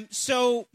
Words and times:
Um, 0.00 0.06
so 0.10 0.66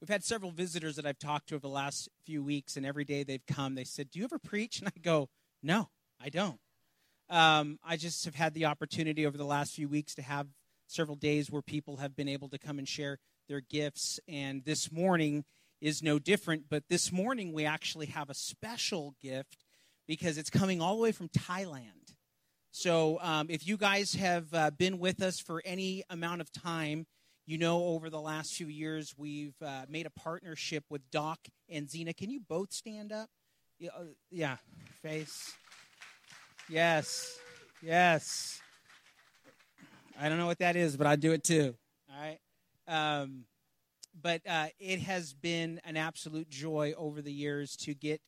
we've 0.00 0.08
had 0.10 0.22
several 0.22 0.50
visitors 0.50 0.96
that 0.96 1.06
I've 1.06 1.18
talked 1.18 1.48
to 1.48 1.54
over 1.54 1.62
the 1.62 1.68
last 1.68 2.10
few 2.26 2.42
weeks, 2.42 2.76
and 2.76 2.84
every 2.84 3.04
day 3.04 3.22
they've 3.22 3.46
come, 3.46 3.74
they 3.74 3.84
said, 3.84 4.10
"Do 4.10 4.18
you 4.18 4.26
ever 4.26 4.38
preach?" 4.38 4.80
And 4.80 4.88
I 4.88 5.00
go, 5.00 5.30
"No, 5.62 5.88
I 6.20 6.28
don't." 6.28 6.60
Um, 7.30 7.78
I 7.82 7.96
just 7.96 8.26
have 8.26 8.34
had 8.34 8.52
the 8.52 8.66
opportunity 8.66 9.24
over 9.24 9.38
the 9.38 9.46
last 9.46 9.72
few 9.72 9.88
weeks 9.88 10.14
to 10.16 10.22
have 10.22 10.48
several 10.86 11.16
days 11.16 11.50
where 11.50 11.62
people 11.62 11.96
have 11.98 12.14
been 12.14 12.28
able 12.28 12.50
to 12.50 12.58
come 12.58 12.78
and 12.78 12.86
share 12.86 13.18
their 13.48 13.62
gifts, 13.62 14.20
and 14.28 14.62
this 14.66 14.92
morning 14.92 15.46
is 15.80 16.02
no 16.02 16.18
different. 16.18 16.64
But 16.68 16.84
this 16.90 17.10
morning 17.10 17.54
we 17.54 17.64
actually 17.64 18.06
have 18.06 18.28
a 18.28 18.34
special 18.34 19.14
gift 19.22 19.64
because 20.06 20.36
it's 20.36 20.50
coming 20.50 20.82
all 20.82 20.96
the 20.96 21.02
way 21.02 21.12
from 21.12 21.30
Thailand. 21.30 22.14
So 22.72 23.18
um, 23.22 23.46
if 23.48 23.66
you 23.66 23.78
guys 23.78 24.14
have 24.16 24.52
uh, 24.52 24.70
been 24.70 24.98
with 24.98 25.22
us 25.22 25.40
for 25.40 25.62
any 25.64 26.04
amount 26.10 26.42
of 26.42 26.52
time, 26.52 27.06
you 27.48 27.56
know 27.56 27.82
over 27.82 28.10
the 28.10 28.20
last 28.20 28.52
few 28.52 28.66
years 28.66 29.14
we've 29.16 29.54
uh, 29.64 29.86
made 29.88 30.04
a 30.04 30.10
partnership 30.10 30.84
with 30.90 31.00
Doc 31.10 31.38
and 31.70 31.88
Zina. 31.88 32.12
Can 32.12 32.28
you 32.28 32.40
both 32.46 32.74
stand 32.74 33.10
up? 33.10 33.30
Yeah, 33.78 33.88
uh, 33.98 34.04
yeah. 34.30 34.56
face. 35.00 35.54
Yes, 36.68 37.38
yes. 37.80 38.60
I 40.20 40.28
don't 40.28 40.36
know 40.36 40.44
what 40.44 40.58
that 40.58 40.76
is, 40.76 40.98
but 40.98 41.06
I 41.06 41.16
do 41.16 41.32
it 41.32 41.42
too. 41.42 41.74
All 42.12 42.20
right. 42.20 42.38
Um, 42.86 43.44
but 44.20 44.42
uh, 44.46 44.66
it 44.78 45.00
has 45.00 45.32
been 45.32 45.80
an 45.84 45.96
absolute 45.96 46.50
joy 46.50 46.92
over 46.98 47.22
the 47.22 47.32
years 47.32 47.76
to 47.76 47.94
get 47.94 48.20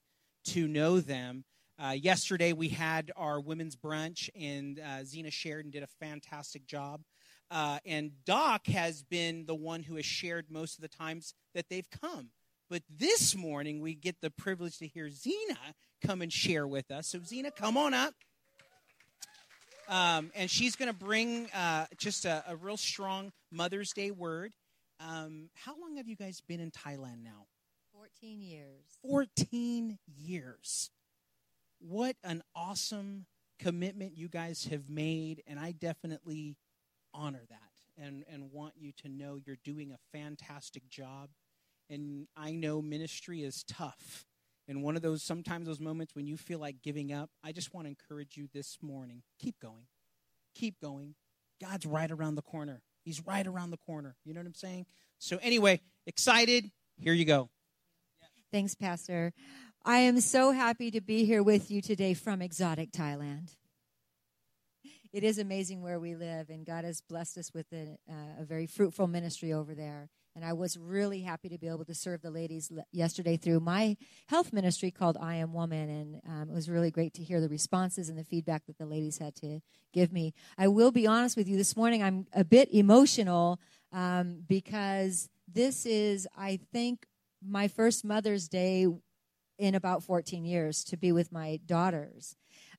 to 0.47 0.67
know 0.67 0.99
them. 0.99 1.45
Uh, 1.79 1.91
yesterday 1.91 2.55
we 2.55 2.69
had 2.69 3.11
our 3.17 3.39
women's 3.39 3.77
brunch, 3.77 4.31
and 4.35 4.81
uh, 4.81 5.05
Zina 5.05 5.31
shared 5.31 5.67
and 5.67 5.73
did 5.75 5.83
a 5.83 5.89
fantastic 6.01 6.67
job. 6.67 7.03
Uh, 7.51 7.79
and 7.85 8.13
Doc 8.25 8.67
has 8.69 9.03
been 9.03 9.45
the 9.47 9.55
one 9.55 9.83
who 9.83 9.97
has 9.97 10.07
shared 10.07 10.47
most 10.51 10.77
of 10.77 10.83
the 10.83 10.89
times 10.89 11.35
that 11.55 11.69
they've 11.69 11.89
come. 12.01 12.31
But 12.69 12.83
this 12.89 13.35
morning 13.35 13.81
we 13.81 13.95
get 13.95 14.21
the 14.21 14.31
privilege 14.31 14.79
to 14.79 14.87
hear 14.87 15.11
Zina 15.11 15.59
come 16.05 16.23
and 16.23 16.33
share 16.33 16.67
with 16.67 16.91
us. 16.91 17.09
So 17.09 17.19
Zina, 17.25 17.51
come 17.51 17.77
on 17.77 17.95
up. 17.95 18.15
Um, 19.89 20.31
and 20.37 20.49
she's 20.49 20.77
going 20.77 20.91
to 20.91 20.97
bring 20.97 21.51
uh, 21.51 21.87
just 21.99 22.25
a, 22.25 22.45
a, 22.47 22.55
real 22.55 22.77
strong 22.77 23.33
Mother's 23.51 23.93
Day 23.93 24.13
word. 24.13 24.53
Um, 25.01 25.51
how 25.55 25.75
long 25.81 25.97
have 25.97 26.07
you 26.07 26.15
guys 26.15 26.41
been 26.41 26.61
in 26.61 26.71
Thailand 26.71 27.25
now? 27.25 27.47
14 27.93 28.41
years. 28.41 28.85
14 29.03 29.99
years. 30.07 30.91
What 31.81 32.15
an 32.23 32.45
awesome 32.55 33.27
commitment 33.59 34.17
you 34.17 34.29
guys 34.29 34.69
have 34.71 34.89
made, 34.89 35.43
and 35.49 35.59
I 35.59 35.73
definitely 35.73 36.57
honor 37.15 37.43
that 37.49 38.05
and, 38.05 38.25
and 38.33 38.53
want 38.53 38.75
you 38.79 38.93
to 39.03 39.09
know 39.09 39.39
you're 39.45 39.59
doing 39.65 39.93
a 39.93 39.99
fantastic 40.17 40.89
job. 40.89 41.31
And 41.89 42.27
I 42.37 42.53
know 42.53 42.81
ministry 42.81 43.43
is 43.43 43.65
tough. 43.65 44.25
And 44.69 44.83
one 44.83 44.95
of 44.95 45.03
those, 45.03 45.23
sometimes 45.23 45.67
those 45.67 45.81
moments 45.81 46.15
when 46.15 46.27
you 46.27 46.37
feel 46.37 46.61
like 46.61 46.83
giving 46.83 47.13
up, 47.13 47.31
I 47.43 47.53
just 47.53 47.75
want 47.75 47.87
to 47.87 47.89
encourage 47.89 48.37
you 48.37 48.49
this 48.55 48.79
morning 48.81 49.23
keep 49.39 49.59
going. 49.61 49.87
Keep 50.55 50.81
going. 50.81 51.15
God's 51.61 51.87
right 51.87 52.11
around 52.11 52.37
the 52.37 52.43
corner. 52.43 52.83
He's 53.03 53.25
right 53.27 53.47
around 53.47 53.71
the 53.71 53.77
corner. 53.79 54.17
You 54.25 54.35
know 54.35 54.41
what 54.41 54.47
I'm 54.47 54.55
saying? 54.55 54.87
So, 55.19 55.39
anyway, 55.43 55.81
excited. 56.07 56.71
Here 56.99 57.13
you 57.13 57.25
go. 57.25 57.51
Thanks, 58.53 58.75
Pastor. 58.75 59.33
I 59.85 59.99
am 59.99 60.21
so 60.21 60.53
happy 60.53 60.91
to 60.91 61.01
be 61.01 61.25
here 61.25 61.43
with 61.43 61.71
you 61.71 61.81
today 61.81 62.15
from 62.15 62.43
exotic 62.43 62.93
Thailand. 62.93 63.55
It 65.13 65.25
is 65.25 65.39
amazing 65.39 65.83
where 65.83 65.99
we 65.99 66.15
live, 66.15 66.51
and 66.51 66.65
God 66.65 66.85
has 66.85 67.01
blessed 67.01 67.37
us 67.39 67.53
with 67.53 67.67
a, 67.73 67.99
uh, 68.09 68.43
a 68.43 68.45
very 68.45 68.67
fruitful 68.67 69.09
ministry 69.09 69.53
over 69.53 69.75
there. 69.75 70.09
And 70.37 70.45
I 70.45 70.53
was 70.53 70.79
really 70.79 71.23
happy 71.23 71.49
to 71.49 71.59
be 71.59 71.67
able 71.67 71.85
to 71.87 71.95
serve 71.95 72.23
the 72.23 72.31
ladies 72.31 72.71
yesterday 72.93 73.37
through 73.37 73.59
my 73.59 73.97
health 74.29 74.53
ministry 74.53 74.93
called 74.93 75.17
I 75.21 75.35
Am 75.35 75.53
Woman. 75.53 75.91
And 75.91 76.21
um, 76.29 76.51
it 76.51 76.55
was 76.55 76.71
really 76.71 76.93
great 76.93 77.13
to 77.15 77.25
hear 77.25 77.41
the 77.41 77.49
responses 77.49 78.09
and 78.09 78.17
the 78.17 78.23
feedback 78.23 78.67
that 78.67 78.79
the 78.79 78.87
ladies 78.87 79.19
had 79.19 79.35
to 79.37 79.59
give 79.93 80.13
me. 80.13 80.33
I 80.57 80.69
will 80.69 80.93
be 80.93 81.09
honest 81.09 81.37
with 81.37 81.49
you 81.49 81.57
this 81.57 81.77
morning, 81.77 82.05
I'm 82.05 82.29
a 82.33 82.45
bit 82.45 82.73
emotional 82.73 83.59
um, 83.93 84.45
because 84.47 85.29
this 85.53 85.87
is, 85.87 86.29
I 86.39 86.61
think, 86.73 87.07
my 87.45 87.67
first 87.67 88.05
Mother's 88.05 88.47
Day 88.47 88.87
in 89.59 89.75
about 89.75 90.05
14 90.05 90.45
years 90.45 90.85
to 90.85 90.97
be 90.97 91.11
with 91.11 91.33
my 91.33 91.59
daughters. 91.67 92.37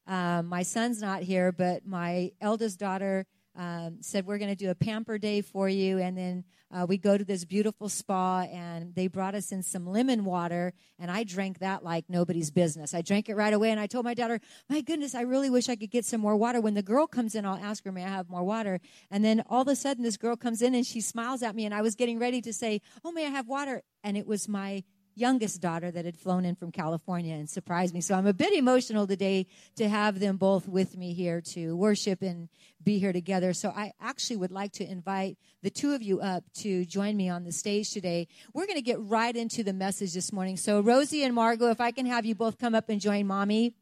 Um, 0.07 0.47
my 0.47 0.63
son's 0.63 1.01
not 1.01 1.23
here, 1.23 1.51
but 1.51 1.85
my 1.85 2.31
eldest 2.41 2.79
daughter 2.79 3.25
um, 3.55 3.97
said 4.01 4.25
we're 4.25 4.37
going 4.37 4.49
to 4.49 4.55
do 4.55 4.69
a 4.69 4.75
pamper 4.75 5.17
day 5.17 5.41
for 5.41 5.67
you. 5.67 5.99
And 5.99 6.17
then 6.17 6.43
uh, 6.71 6.85
we 6.87 6.97
go 6.97 7.17
to 7.17 7.23
this 7.23 7.43
beautiful 7.43 7.89
spa 7.89 8.41
and 8.43 8.95
they 8.95 9.07
brought 9.07 9.35
us 9.35 9.51
in 9.51 9.61
some 9.61 9.85
lemon 9.85 10.23
water 10.23 10.73
and 10.97 11.11
i 11.11 11.23
drank 11.23 11.59
that 11.59 11.83
like 11.83 12.05
nobody's 12.07 12.49
business. 12.49 12.93
I 12.93 13.01
drank 13.01 13.27
it 13.27 13.35
right 13.35 13.53
away 13.53 13.71
and 13.71 13.79
i 13.79 13.87
told 13.87 14.05
my 14.05 14.13
daughter 14.13 14.39
my 14.69 14.81
goodness 14.81 15.13
i 15.13 15.21
really 15.21 15.49
wish 15.49 15.67
i 15.67 15.75
could 15.75 15.91
get 15.91 16.05
some 16.05 16.21
more 16.21 16.35
water. 16.35 16.61
When 16.61 16.73
the 16.73 16.81
girl 16.81 17.07
comes 17.07 17.35
in 17.35 17.45
i'll 17.45 17.61
ask 17.61 17.83
her 17.83 17.91
may 17.91 18.05
i 18.05 18.07
have 18.07 18.29
more 18.29 18.43
water? 18.43 18.79
And 19.09 19.23
then 19.25 19.43
all 19.49 19.61
of 19.61 19.67
a 19.67 19.75
sudden 19.75 20.03
this 20.03 20.17
girl 20.17 20.35
comes 20.35 20.61
in 20.61 20.73
and 20.73 20.85
she 20.85 21.01
smiles 21.01 21.43
at 21.43 21.55
me 21.55 21.65
and 21.65 21.73
i 21.73 21.81
was 21.81 21.95
getting 21.95 22.19
ready 22.19 22.41
to 22.41 22.53
say 22.53 22.81
oh 23.03 23.11
may 23.11 23.25
i 23.25 23.29
have 23.29 23.47
water? 23.47 23.83
And 24.03 24.15
it 24.15 24.25
was 24.25 24.47
my 24.47 24.83
youngest 25.15 25.61
daughter 25.61 25.91
that 25.91 26.05
had 26.05 26.17
flown 26.17 26.45
in 26.45 26.55
from 26.55 26.71
California 26.71 27.35
and 27.35 27.49
surprised 27.49 27.93
me. 27.93 28.01
So 28.01 28.15
I'm 28.15 28.27
a 28.27 28.33
bit 28.33 28.53
emotional 28.53 29.07
today 29.07 29.47
to 29.75 29.87
have 29.89 30.19
them 30.19 30.37
both 30.37 30.67
with 30.67 30.97
me 30.97 31.13
here 31.13 31.41
to 31.53 31.75
worship 31.75 32.21
and 32.21 32.49
be 32.83 32.99
here 32.99 33.13
together. 33.13 33.53
So 33.53 33.69
I 33.69 33.93
actually 33.99 34.37
would 34.37 34.51
like 34.51 34.71
to 34.73 34.89
invite 34.89 35.37
the 35.61 35.69
two 35.69 35.93
of 35.93 36.01
you 36.01 36.19
up 36.21 36.43
to 36.55 36.85
join 36.85 37.15
me 37.17 37.29
on 37.29 37.43
the 37.43 37.51
stage 37.51 37.91
today. 37.91 38.27
We're 38.53 38.65
going 38.65 38.77
to 38.77 38.81
get 38.81 38.99
right 38.99 39.35
into 39.35 39.63
the 39.63 39.73
message 39.73 40.13
this 40.13 40.33
morning. 40.33 40.57
So 40.57 40.81
Rosie 40.81 41.23
and 41.23 41.35
Margot, 41.35 41.69
if 41.69 41.81
I 41.81 41.91
can 41.91 42.05
have 42.05 42.25
you 42.25 42.35
both 42.35 42.57
come 42.57 42.73
up 42.75 42.89
and 42.89 42.99
join 42.99 43.27
mommy. 43.27 43.75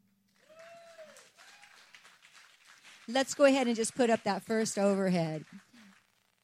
Let's 3.08 3.34
go 3.34 3.46
ahead 3.46 3.66
and 3.66 3.76
just 3.76 3.96
put 3.96 4.12
up 4.12 4.24
that 4.24 4.44
first 4.44 4.78
overhead. 4.78 5.44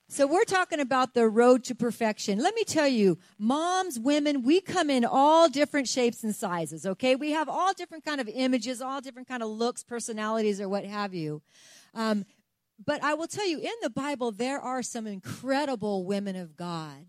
So 0.08 0.28
we're 0.28 0.44
talking 0.44 0.80
about 0.80 1.16
the 1.16 1.28
road 1.28 1.64
to 1.66 1.76
perfection. 1.76 2.38
Let 2.38 2.54
me 2.54 2.64
tell 2.64 2.88
you, 2.88 3.18
moms, 3.40 4.00
women, 4.00 4.44
we 4.44 4.62
come 4.62 4.92
in 4.92 5.04
all 5.04 5.50
different 5.50 5.88
shapes 5.88 6.24
and 6.24 6.36
sizes, 6.36 6.86
okay? 6.86 7.16
We 7.16 7.32
have 7.32 7.50
all 7.50 7.74
different 7.74 8.06
kind 8.06 8.22
of 8.22 8.30
images, 8.32 8.82
all 8.82 9.02
different 9.02 9.28
kind 9.28 9.42
of 9.42 9.50
looks, 9.50 9.84
personalities, 9.84 10.62
or 10.62 10.70
what 10.70 10.86
have 10.86 11.16
you. 11.16 11.42
Um, 11.96 12.26
but 12.84 13.04
I 13.04 13.16
will 13.16 13.28
tell 13.28 13.48
you, 13.48 13.58
in 13.58 13.74
the 13.82 13.90
Bible, 13.90 14.32
there 14.32 14.60
are 14.60 14.84
some 14.84 15.08
incredible 15.08 16.06
women 16.06 16.36
of 16.36 16.56
God 16.56 17.08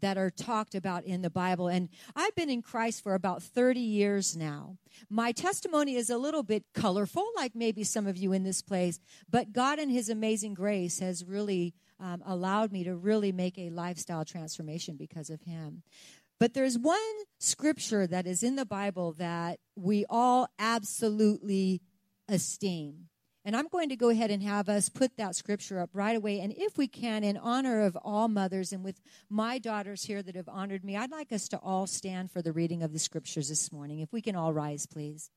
that 0.00 0.16
are 0.16 0.30
talked 0.30 0.76
about 0.76 1.04
in 1.04 1.22
the 1.22 1.30
Bible. 1.30 1.66
And 1.66 1.88
I've 2.14 2.34
been 2.36 2.50
in 2.50 2.62
Christ 2.62 3.02
for 3.02 3.14
about 3.14 3.42
30 3.42 3.80
years 3.80 4.36
now. 4.36 4.76
My 5.10 5.32
testimony 5.32 5.96
is 5.96 6.10
a 6.10 6.18
little 6.18 6.44
bit 6.44 6.64
colorful, 6.74 7.26
like 7.34 7.56
maybe 7.56 7.82
some 7.82 8.06
of 8.06 8.16
you 8.16 8.32
in 8.32 8.44
this 8.44 8.62
place, 8.62 9.00
but 9.28 9.52
God 9.52 9.80
in 9.80 9.88
His 9.88 10.08
amazing 10.08 10.54
grace 10.54 11.00
has 11.00 11.24
really 11.24 11.74
um, 12.00 12.22
allowed 12.26 12.72
me 12.72 12.84
to 12.84 12.94
really 12.94 13.32
make 13.32 13.58
a 13.58 13.70
lifestyle 13.70 14.24
transformation 14.24 14.96
because 14.96 15.30
of 15.30 15.42
him. 15.42 15.82
But 16.38 16.54
there's 16.54 16.78
one 16.78 16.98
scripture 17.38 18.06
that 18.06 18.26
is 18.26 18.42
in 18.42 18.56
the 18.56 18.66
Bible 18.66 19.12
that 19.14 19.58
we 19.74 20.04
all 20.08 20.48
absolutely 20.58 21.80
esteem. 22.28 23.08
And 23.44 23.56
I'm 23.56 23.68
going 23.68 23.90
to 23.90 23.96
go 23.96 24.08
ahead 24.08 24.32
and 24.32 24.42
have 24.42 24.68
us 24.68 24.88
put 24.88 25.16
that 25.16 25.36
scripture 25.36 25.78
up 25.78 25.90
right 25.92 26.16
away. 26.16 26.40
And 26.40 26.52
if 26.52 26.76
we 26.76 26.88
can, 26.88 27.22
in 27.22 27.36
honor 27.36 27.82
of 27.82 27.96
all 28.02 28.26
mothers 28.26 28.72
and 28.72 28.82
with 28.82 29.00
my 29.30 29.58
daughters 29.58 30.02
here 30.02 30.20
that 30.20 30.34
have 30.34 30.48
honored 30.48 30.84
me, 30.84 30.96
I'd 30.96 31.12
like 31.12 31.30
us 31.30 31.48
to 31.50 31.58
all 31.58 31.86
stand 31.86 32.32
for 32.32 32.42
the 32.42 32.52
reading 32.52 32.82
of 32.82 32.92
the 32.92 32.98
scriptures 32.98 33.48
this 33.48 33.70
morning. 33.70 34.00
If 34.00 34.12
we 34.12 34.20
can 34.20 34.34
all 34.34 34.52
rise, 34.52 34.86
please. 34.86 35.30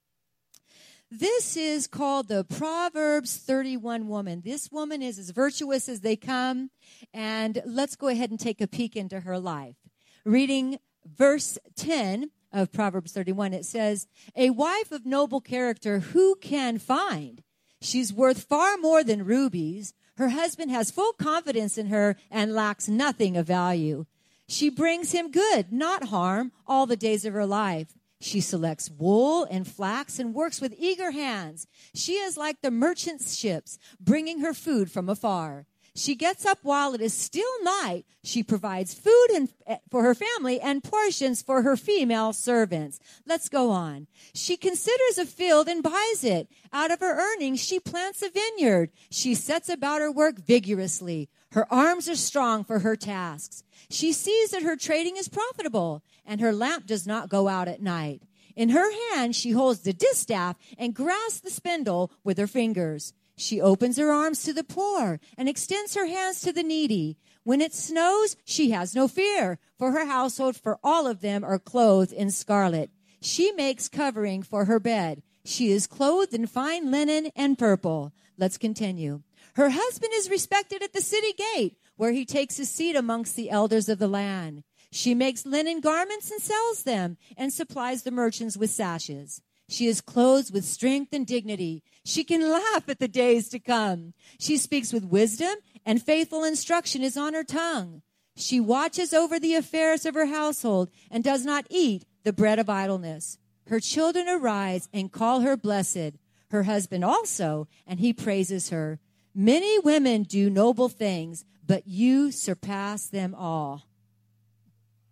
This 1.11 1.57
is 1.57 1.87
called 1.87 2.27
the 2.27 2.43
Proverbs 2.43 3.37
31 3.37 4.07
woman. 4.07 4.41
This 4.45 4.71
woman 4.71 5.01
is 5.01 5.17
as 5.17 5.31
virtuous 5.31 5.89
as 5.89 6.01
they 6.01 6.15
come. 6.15 6.69
And 7.11 7.63
let's 7.65 7.95
go 7.95 8.09
ahead 8.09 8.29
and 8.29 8.39
take 8.39 8.61
a 8.61 8.67
peek 8.67 8.95
into 8.95 9.21
her 9.21 9.39
life. 9.39 9.75
Reading 10.23 10.77
verse 11.03 11.57
10 11.75 12.29
of 12.53 12.71
Proverbs 12.71 13.11
31, 13.11 13.53
it 13.53 13.65
says, 13.65 14.05
A 14.35 14.51
wife 14.51 14.91
of 14.91 15.03
noble 15.03 15.41
character, 15.41 15.99
who 15.99 16.35
can 16.35 16.77
find? 16.77 17.41
She's 17.81 18.13
worth 18.13 18.43
far 18.43 18.77
more 18.77 19.03
than 19.03 19.25
rubies. 19.25 19.95
Her 20.17 20.29
husband 20.29 20.69
has 20.69 20.91
full 20.91 21.13
confidence 21.13 21.75
in 21.75 21.87
her 21.87 22.17
and 22.29 22.53
lacks 22.53 22.87
nothing 22.87 23.35
of 23.35 23.47
value. 23.47 24.05
She 24.47 24.69
brings 24.69 25.11
him 25.11 25.31
good, 25.31 25.71
not 25.71 26.09
harm, 26.09 26.51
all 26.67 26.85
the 26.85 26.97
days 26.97 27.25
of 27.25 27.33
her 27.33 27.45
life. 27.47 27.95
She 28.21 28.41
selects 28.41 28.89
wool 28.89 29.45
and 29.45 29.67
flax 29.67 30.19
and 30.19 30.33
works 30.33 30.59
with 30.59 30.75
eager 30.77 31.11
hands. 31.11 31.67
She 31.93 32.13
is 32.13 32.35
like 32.37 32.61
the 32.61 32.71
merchant 32.71 33.21
ships, 33.21 33.79
bringing 33.99 34.39
her 34.39 34.53
food 34.53 34.91
from 34.91 35.07
afar. 35.07 35.65
She 35.95 36.15
gets 36.15 36.45
up 36.45 36.59
while 36.61 36.93
it 36.93 37.01
is 37.01 37.13
still 37.13 37.63
night. 37.63 38.05
She 38.23 38.43
provides 38.43 38.93
food 38.93 39.27
and, 39.33 39.49
eh, 39.65 39.77
for 39.89 40.03
her 40.03 40.15
family 40.15 40.59
and 40.61 40.83
portions 40.83 41.41
for 41.41 41.61
her 41.61 41.75
female 41.75 42.31
servants. 42.31 42.99
Let's 43.25 43.49
go 43.49 43.69
on. 43.71 44.07
She 44.33 44.55
considers 44.55 45.17
a 45.17 45.25
field 45.25 45.67
and 45.67 45.83
buys 45.83 46.23
it. 46.23 46.49
Out 46.71 46.91
of 46.91 46.99
her 46.99 47.19
earnings, 47.19 47.59
she 47.59 47.79
plants 47.79 48.21
a 48.21 48.29
vineyard. 48.29 48.91
She 49.09 49.33
sets 49.35 49.67
about 49.67 50.01
her 50.01 50.11
work 50.11 50.39
vigorously. 50.39 51.29
Her 51.51 51.71
arms 51.73 52.07
are 52.07 52.15
strong 52.15 52.63
for 52.63 52.79
her 52.79 52.95
tasks. 52.95 53.63
She 53.89 54.13
sees 54.13 54.51
that 54.51 54.61
her 54.61 54.75
trading 54.75 55.17
is 55.17 55.27
profitable 55.27 56.03
and 56.29 56.39
her 56.39 56.53
lamp 56.53 56.85
does 56.85 57.07
not 57.07 57.27
go 57.27 57.47
out 57.47 57.67
at 57.67 57.81
night. 57.81 58.21
In 58.55 58.69
her 58.69 59.15
hand, 59.15 59.35
she 59.35 59.51
holds 59.51 59.79
the 59.79 59.93
distaff 59.93 60.57
and 60.77 60.93
grasps 60.93 61.39
the 61.39 61.49
spindle 61.49 62.11
with 62.23 62.37
her 62.37 62.47
fingers. 62.47 63.13
She 63.35 63.59
opens 63.59 63.97
her 63.97 64.11
arms 64.11 64.43
to 64.43 64.53
the 64.53 64.63
poor 64.63 65.19
and 65.37 65.49
extends 65.49 65.95
her 65.95 66.05
hands 66.05 66.41
to 66.41 66.53
the 66.53 66.61
needy. 66.61 67.17
When 67.43 67.61
it 67.61 67.73
snows, 67.73 68.35
she 68.45 68.69
has 68.71 68.93
no 68.93 69.07
fear, 69.07 69.57
for 69.77 69.91
her 69.91 70.05
household, 70.05 70.55
for 70.55 70.77
all 70.83 71.07
of 71.07 71.21
them, 71.21 71.43
are 71.43 71.57
clothed 71.57 72.13
in 72.13 72.29
scarlet. 72.29 72.91
She 73.21 73.51
makes 73.53 73.89
covering 73.89 74.43
for 74.43 74.65
her 74.65 74.79
bed. 74.79 75.23
She 75.45 75.71
is 75.71 75.87
clothed 75.87 76.33
in 76.33 76.45
fine 76.45 76.91
linen 76.91 77.31
and 77.35 77.57
purple. 77.57 78.13
Let's 78.37 78.57
continue. 78.57 79.23
Her 79.55 79.71
husband 79.71 80.11
is 80.15 80.29
respected 80.29 80.83
at 80.83 80.93
the 80.93 81.01
city 81.01 81.33
gate, 81.55 81.77
where 81.95 82.11
he 82.11 82.23
takes 82.23 82.57
his 82.57 82.69
seat 82.69 82.95
amongst 82.95 83.35
the 83.35 83.49
elders 83.49 83.89
of 83.89 83.99
the 83.99 84.07
land. 84.07 84.63
She 84.91 85.13
makes 85.13 85.45
linen 85.45 85.81
garments 85.81 86.31
and 86.31 86.41
sells 86.41 86.83
them, 86.83 87.17
and 87.37 87.53
supplies 87.53 88.03
the 88.03 88.11
merchants 88.11 88.57
with 88.57 88.71
sashes. 88.71 89.41
She 89.67 89.85
is 89.85 90.01
clothed 90.01 90.51
with 90.51 90.65
strength 90.65 91.13
and 91.13 91.27
dignity. 91.27 91.83
She 92.03 92.23
can 92.23 92.49
laugh 92.51 92.89
at 92.89 92.97
the 92.97 93.07
days 93.07 93.49
to 93.49 93.59
come. 93.59 94.13
She 94.39 94.57
speaks 94.57 94.91
with 94.91 95.05
wisdom, 95.05 95.55
and 95.85 96.01
faithful 96.01 96.43
instruction 96.43 97.03
is 97.03 97.15
on 97.15 97.35
her 97.35 97.43
tongue. 97.43 98.01
She 98.35 98.59
watches 98.59 99.13
over 99.13 99.37
the 99.37 99.53
affairs 99.53 100.05
of 100.05 100.15
her 100.15 100.25
household 100.25 100.89
and 101.11 101.23
does 101.23 101.45
not 101.45 101.67
eat 101.69 102.05
the 102.23 102.33
bread 102.33 102.57
of 102.57 102.69
idleness. 102.69 103.37
Her 103.67 103.79
children 103.79 104.27
arise 104.27 104.89
and 104.91 105.11
call 105.11 105.41
her 105.41 105.55
blessed. 105.55 106.17
Her 106.49 106.63
husband 106.63 107.05
also, 107.05 107.67
and 107.85 107.99
he 107.99 108.11
praises 108.11 108.69
her. 108.69 108.99
Many 109.35 109.77
women 109.79 110.23
do 110.23 110.49
noble 110.49 110.89
things, 110.89 111.45
but 111.67 111.87
you 111.87 112.31
surpass 112.31 113.05
them 113.05 113.35
all. 113.35 113.88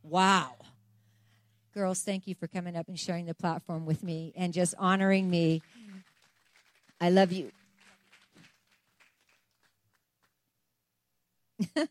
Wow. 0.10 0.56
Girls, 1.74 2.02
thank 2.02 2.28
you 2.28 2.36
for 2.36 2.48
coming 2.48 2.76
up 2.76 2.88
and 2.88 3.00
sharing 3.00 3.26
the 3.26 3.34
platform 3.36 3.86
with 3.86 4.04
me 4.04 4.34
and 4.36 4.54
just 4.54 4.74
honoring 4.80 5.30
me. 5.30 5.62
I 7.00 7.10
love 7.10 7.32
you. 7.32 7.52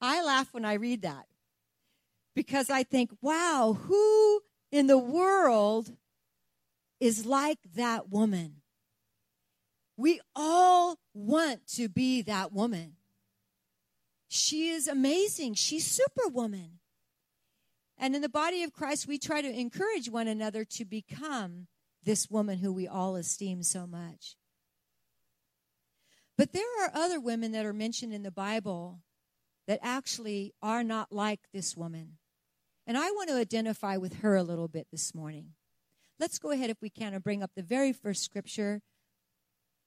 I 0.00 0.22
laugh 0.22 0.52
when 0.52 0.64
I 0.64 0.74
read 0.74 1.02
that 1.02 1.26
because 2.34 2.70
I 2.70 2.82
think, 2.82 3.10
wow, 3.20 3.76
who 3.86 4.40
in 4.70 4.86
the 4.86 4.98
world 4.98 5.92
is 7.00 7.26
like 7.26 7.58
that 7.74 8.10
woman? 8.10 8.56
We 9.96 10.20
all 10.34 10.98
want 11.14 11.66
to 11.74 11.88
be 11.88 12.22
that 12.22 12.52
woman. 12.52 12.96
She 14.34 14.70
is 14.70 14.88
amazing. 14.88 15.54
She's 15.54 15.86
superwoman. 15.86 16.78
And 17.98 18.16
in 18.16 18.22
the 18.22 18.30
body 18.30 18.62
of 18.62 18.72
Christ, 18.72 19.06
we 19.06 19.18
try 19.18 19.42
to 19.42 19.60
encourage 19.60 20.08
one 20.08 20.26
another 20.26 20.64
to 20.64 20.86
become 20.86 21.66
this 22.02 22.30
woman 22.30 22.56
who 22.56 22.72
we 22.72 22.88
all 22.88 23.14
esteem 23.14 23.62
so 23.62 23.86
much. 23.86 24.36
But 26.38 26.54
there 26.54 26.64
are 26.82 26.90
other 26.94 27.20
women 27.20 27.52
that 27.52 27.66
are 27.66 27.74
mentioned 27.74 28.14
in 28.14 28.22
the 28.22 28.30
Bible 28.30 29.00
that 29.66 29.80
actually 29.82 30.54
are 30.62 30.82
not 30.82 31.12
like 31.12 31.40
this 31.52 31.76
woman. 31.76 32.12
And 32.86 32.96
I 32.96 33.10
want 33.10 33.28
to 33.28 33.36
identify 33.36 33.98
with 33.98 34.20
her 34.20 34.34
a 34.34 34.42
little 34.42 34.66
bit 34.66 34.86
this 34.90 35.14
morning. 35.14 35.48
Let's 36.18 36.38
go 36.38 36.52
ahead, 36.52 36.70
if 36.70 36.80
we 36.80 36.88
can, 36.88 37.12
and 37.12 37.22
bring 37.22 37.42
up 37.42 37.50
the 37.54 37.62
very 37.62 37.92
first 37.92 38.24
scripture. 38.24 38.80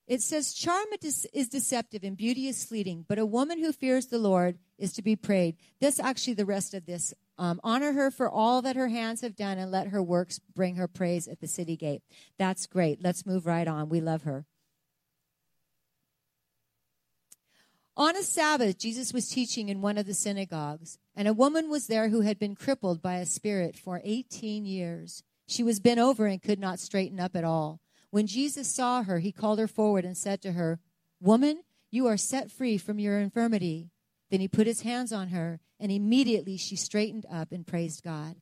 It 0.07 0.21
says, 0.21 0.53
Charm 0.53 0.85
is 1.01 1.49
deceptive 1.49 2.03
and 2.03 2.15
beauty 2.15 2.47
is 2.47 2.63
fleeting, 2.63 3.05
but 3.07 3.17
a 3.17 3.25
woman 3.25 3.59
who 3.59 3.71
fears 3.71 4.07
the 4.07 4.19
Lord 4.19 4.59
is 4.77 4.93
to 4.93 5.01
be 5.01 5.15
prayed. 5.15 5.57
That's 5.81 5.99
actually 5.99 6.35
the 6.35 6.45
rest 6.45 6.73
of 6.73 6.85
this 6.85 7.13
um, 7.37 7.59
honor 7.63 7.93
her 7.93 8.11
for 8.11 8.29
all 8.29 8.61
that 8.61 8.75
her 8.75 8.87
hands 8.87 9.21
have 9.21 9.35
done 9.35 9.57
and 9.57 9.71
let 9.71 9.87
her 9.87 10.01
works 10.01 10.39
bring 10.53 10.75
her 10.75 10.87
praise 10.87 11.27
at 11.27 11.39
the 11.39 11.47
city 11.47 11.75
gate. 11.75 12.03
That's 12.37 12.67
great. 12.67 13.03
Let's 13.03 13.25
move 13.25 13.45
right 13.45 13.67
on. 13.67 13.89
We 13.89 13.99
love 13.99 14.23
her. 14.23 14.45
On 17.97 18.15
a 18.15 18.23
Sabbath, 18.23 18.77
Jesus 18.77 19.13
was 19.13 19.29
teaching 19.29 19.69
in 19.69 19.81
one 19.81 19.97
of 19.97 20.05
the 20.05 20.13
synagogues, 20.13 20.99
and 21.15 21.29
a 21.29 21.33
woman 21.33 21.69
was 21.69 21.87
there 21.87 22.09
who 22.09 22.21
had 22.21 22.37
been 22.37 22.53
crippled 22.53 23.01
by 23.01 23.15
a 23.15 23.25
spirit 23.25 23.77
for 23.77 24.01
18 24.03 24.65
years. 24.65 25.23
She 25.47 25.63
was 25.63 25.79
bent 25.79 25.99
over 25.99 26.25
and 26.25 26.41
could 26.41 26.59
not 26.59 26.79
straighten 26.79 27.21
up 27.21 27.37
at 27.37 27.45
all. 27.45 27.79
When 28.15 28.27
Jesus 28.27 28.73
saw 28.73 29.03
her, 29.03 29.19
he 29.19 29.33
called 29.33 29.59
her 29.59 29.67
forward 29.67 30.05
and 30.05 30.15
said 30.15 30.41
to 30.43 30.53
her, 30.53 30.79
Woman, 31.19 31.63
you 31.91 32.07
are 32.07 32.15
set 32.15 32.49
free 32.49 32.77
from 32.77 32.97
your 32.97 33.19
infirmity. 33.19 33.89
Then 34.31 34.39
he 34.39 34.47
put 34.47 34.67
his 34.67 34.83
hands 34.83 35.11
on 35.11 35.27
her, 35.27 35.59
and 35.81 35.91
immediately 35.91 36.55
she 36.55 36.77
straightened 36.77 37.25
up 37.29 37.51
and 37.51 37.67
praised 37.67 38.05
God. 38.05 38.37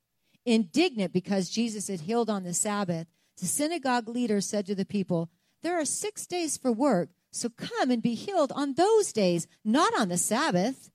Indignant 0.46 1.12
because 1.12 1.50
Jesus 1.50 1.88
had 1.88 2.02
healed 2.02 2.30
on 2.30 2.44
the 2.44 2.54
Sabbath, 2.54 3.08
the 3.40 3.48
synagogue 3.48 4.08
leader 4.08 4.42
said 4.42 4.68
to 4.68 4.76
the 4.76 4.86
people, 4.86 5.32
There 5.64 5.82
are 5.82 5.86
six 5.86 6.28
days 6.28 6.56
for 6.56 6.72
work, 6.72 7.10
so 7.32 7.50
come 7.50 7.90
and 7.90 8.04
be 8.04 8.14
healed 8.14 8.52
on 8.52 8.76
those 8.76 9.12
days, 9.12 9.48
not 9.66 9.92
on 10.00 10.08
the 10.08 10.20
Sabbath. 10.20 10.92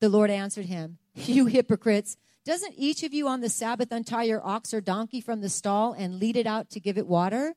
The 0.00 0.08
Lord 0.08 0.30
answered 0.30 0.66
him, 0.66 0.98
You 1.16 1.46
hypocrites! 1.46 2.16
Doesn't 2.44 2.74
each 2.76 3.02
of 3.02 3.12
you 3.12 3.26
on 3.26 3.40
the 3.40 3.48
Sabbath 3.48 3.90
untie 3.90 4.24
your 4.24 4.46
ox 4.46 4.72
or 4.72 4.80
donkey 4.80 5.20
from 5.20 5.40
the 5.40 5.48
stall 5.48 5.92
and 5.92 6.20
lead 6.20 6.36
it 6.36 6.46
out 6.46 6.70
to 6.70 6.78
give 6.78 6.96
it 6.96 7.08
water? 7.08 7.56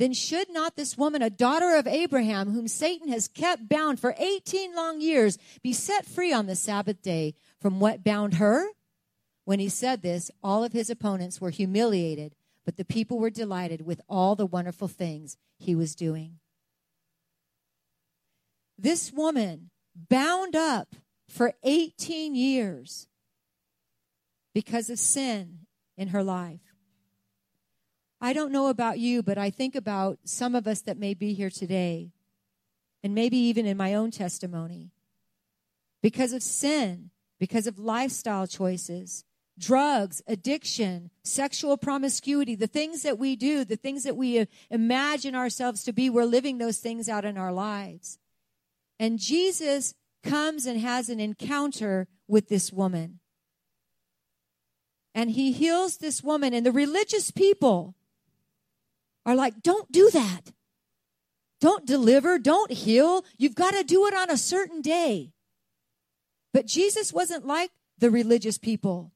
Then 0.00 0.14
should 0.14 0.50
not 0.50 0.76
this 0.76 0.96
woman, 0.96 1.20
a 1.20 1.28
daughter 1.28 1.76
of 1.76 1.86
Abraham, 1.86 2.52
whom 2.52 2.68
Satan 2.68 3.08
has 3.08 3.28
kept 3.28 3.68
bound 3.68 4.00
for 4.00 4.14
18 4.18 4.74
long 4.74 5.02
years, 5.02 5.36
be 5.62 5.74
set 5.74 6.06
free 6.06 6.32
on 6.32 6.46
the 6.46 6.56
Sabbath 6.56 7.02
day 7.02 7.34
from 7.60 7.80
what 7.80 8.02
bound 8.02 8.34
her? 8.34 8.66
When 9.44 9.58
he 9.58 9.68
said 9.68 10.00
this, 10.00 10.30
all 10.42 10.64
of 10.64 10.72
his 10.72 10.88
opponents 10.88 11.38
were 11.38 11.50
humiliated, 11.50 12.34
but 12.64 12.78
the 12.78 12.84
people 12.84 13.18
were 13.18 13.28
delighted 13.28 13.84
with 13.84 14.00
all 14.08 14.34
the 14.36 14.46
wonderful 14.46 14.88
things 14.88 15.36
he 15.58 15.74
was 15.74 15.94
doing. 15.94 16.38
This 18.78 19.12
woman, 19.12 19.68
bound 19.94 20.56
up 20.56 20.96
for 21.28 21.52
18 21.62 22.34
years 22.34 23.06
because 24.54 24.88
of 24.88 24.98
sin 24.98 25.66
in 25.98 26.08
her 26.08 26.22
life, 26.22 26.69
I 28.20 28.32
don't 28.32 28.52
know 28.52 28.68
about 28.68 28.98
you, 28.98 29.22
but 29.22 29.38
I 29.38 29.50
think 29.50 29.74
about 29.74 30.18
some 30.24 30.54
of 30.54 30.66
us 30.66 30.82
that 30.82 30.98
may 30.98 31.14
be 31.14 31.32
here 31.32 31.50
today, 31.50 32.12
and 33.02 33.14
maybe 33.14 33.38
even 33.38 33.64
in 33.64 33.76
my 33.76 33.94
own 33.94 34.10
testimony. 34.10 34.90
Because 36.02 36.32
of 36.32 36.42
sin, 36.42 37.10
because 37.38 37.66
of 37.66 37.78
lifestyle 37.78 38.46
choices, 38.46 39.24
drugs, 39.58 40.22
addiction, 40.26 41.10
sexual 41.22 41.76
promiscuity, 41.76 42.54
the 42.54 42.66
things 42.66 43.02
that 43.02 43.18
we 43.18 43.36
do, 43.36 43.64
the 43.64 43.76
things 43.76 44.04
that 44.04 44.16
we 44.16 44.38
uh, 44.38 44.46
imagine 44.70 45.34
ourselves 45.34 45.82
to 45.84 45.92
be, 45.92 46.10
we're 46.10 46.24
living 46.24 46.58
those 46.58 46.78
things 46.78 47.08
out 47.08 47.24
in 47.24 47.38
our 47.38 47.52
lives. 47.52 48.18
And 48.98 49.18
Jesus 49.18 49.94
comes 50.22 50.66
and 50.66 50.78
has 50.80 51.08
an 51.08 51.20
encounter 51.20 52.06
with 52.28 52.48
this 52.48 52.70
woman. 52.70 53.20
And 55.14 55.30
he 55.30 55.52
heals 55.52 55.98
this 55.98 56.22
woman, 56.22 56.54
and 56.54 56.64
the 56.64 56.72
religious 56.72 57.30
people 57.30 57.94
are 59.26 59.34
like, 59.34 59.62
don't 59.62 59.90
do 59.92 60.10
that. 60.10 60.52
Don't 61.60 61.86
deliver, 61.86 62.38
don't 62.38 62.72
heal. 62.72 63.24
You've 63.36 63.54
got 63.54 63.72
to 63.72 63.84
do 63.84 64.06
it 64.06 64.14
on 64.14 64.30
a 64.30 64.38
certain 64.38 64.80
day. 64.80 65.32
But 66.54 66.66
Jesus 66.66 67.12
wasn't 67.12 67.46
like 67.46 67.70
the 67.98 68.10
religious 68.10 68.58
people. 68.58 69.12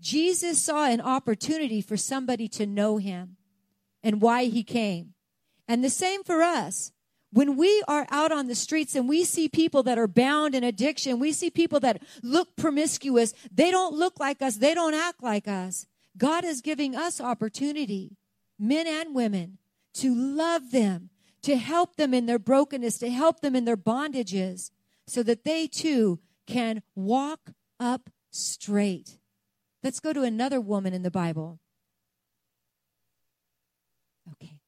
Jesus 0.00 0.60
saw 0.60 0.86
an 0.86 1.00
opportunity 1.00 1.80
for 1.80 1.96
somebody 1.96 2.48
to 2.48 2.66
know 2.66 2.96
him 2.96 3.36
and 4.02 4.20
why 4.20 4.44
he 4.44 4.64
came. 4.64 5.14
And 5.68 5.84
the 5.84 5.90
same 5.90 6.24
for 6.24 6.42
us. 6.42 6.92
When 7.32 7.56
we 7.56 7.84
are 7.86 8.08
out 8.10 8.32
on 8.32 8.48
the 8.48 8.56
streets 8.56 8.96
and 8.96 9.08
we 9.08 9.22
see 9.22 9.48
people 9.48 9.84
that 9.84 9.98
are 9.98 10.08
bound 10.08 10.56
in 10.56 10.64
addiction, 10.64 11.20
we 11.20 11.30
see 11.30 11.48
people 11.48 11.78
that 11.80 12.02
look 12.24 12.56
promiscuous, 12.56 13.32
they 13.52 13.70
don't 13.70 13.94
look 13.94 14.18
like 14.18 14.42
us, 14.42 14.56
they 14.56 14.74
don't 14.74 14.94
act 14.94 15.22
like 15.22 15.46
us. 15.46 15.86
God 16.18 16.44
is 16.44 16.60
giving 16.60 16.96
us 16.96 17.20
opportunity 17.20 18.16
men 18.60 18.86
and 18.86 19.14
women, 19.14 19.58
to 19.94 20.14
love 20.14 20.70
them, 20.70 21.10
to 21.42 21.56
help 21.56 21.96
them 21.96 22.12
in 22.12 22.26
their 22.26 22.38
brokenness, 22.38 22.98
to 22.98 23.10
help 23.10 23.40
them 23.40 23.56
in 23.56 23.64
their 23.64 23.76
bondages, 23.76 24.70
so 25.06 25.22
that 25.22 25.44
they 25.44 25.66
too 25.66 26.20
can 26.46 26.82
walk 26.94 27.52
up 27.80 28.10
straight. 28.30 29.18
Let's 29.82 30.00
go 30.00 30.12
to 30.12 30.22
another 30.22 30.60
woman 30.60 30.92
in 30.92 31.02
the 31.02 31.10
Bible. 31.10 31.58
Okay. 34.32 34.58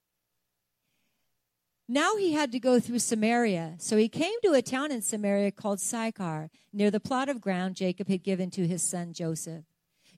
Now 1.87 2.17
he 2.17 2.33
had 2.33 2.51
to 2.53 2.59
go 2.59 2.81
through 2.81 3.01
Samaria. 3.01 3.75
So 3.79 3.99
he 3.99 4.09
came 4.09 4.41
to 4.43 4.55
a 4.55 4.63
town 4.63 4.91
in 4.91 5.03
Samaria 5.03 5.53
called 5.53 5.81
Sychar, 5.81 6.51
near 6.73 6.91
the 6.91 7.01
plot 7.01 7.29
of 7.29 7.43
ground 7.43 7.77
Jacob 7.77 8.09
had 8.09 8.23
given 8.23 8.51
to 8.53 8.67
his 8.67 8.83
son 8.83 9.13
Joseph. 9.13 9.65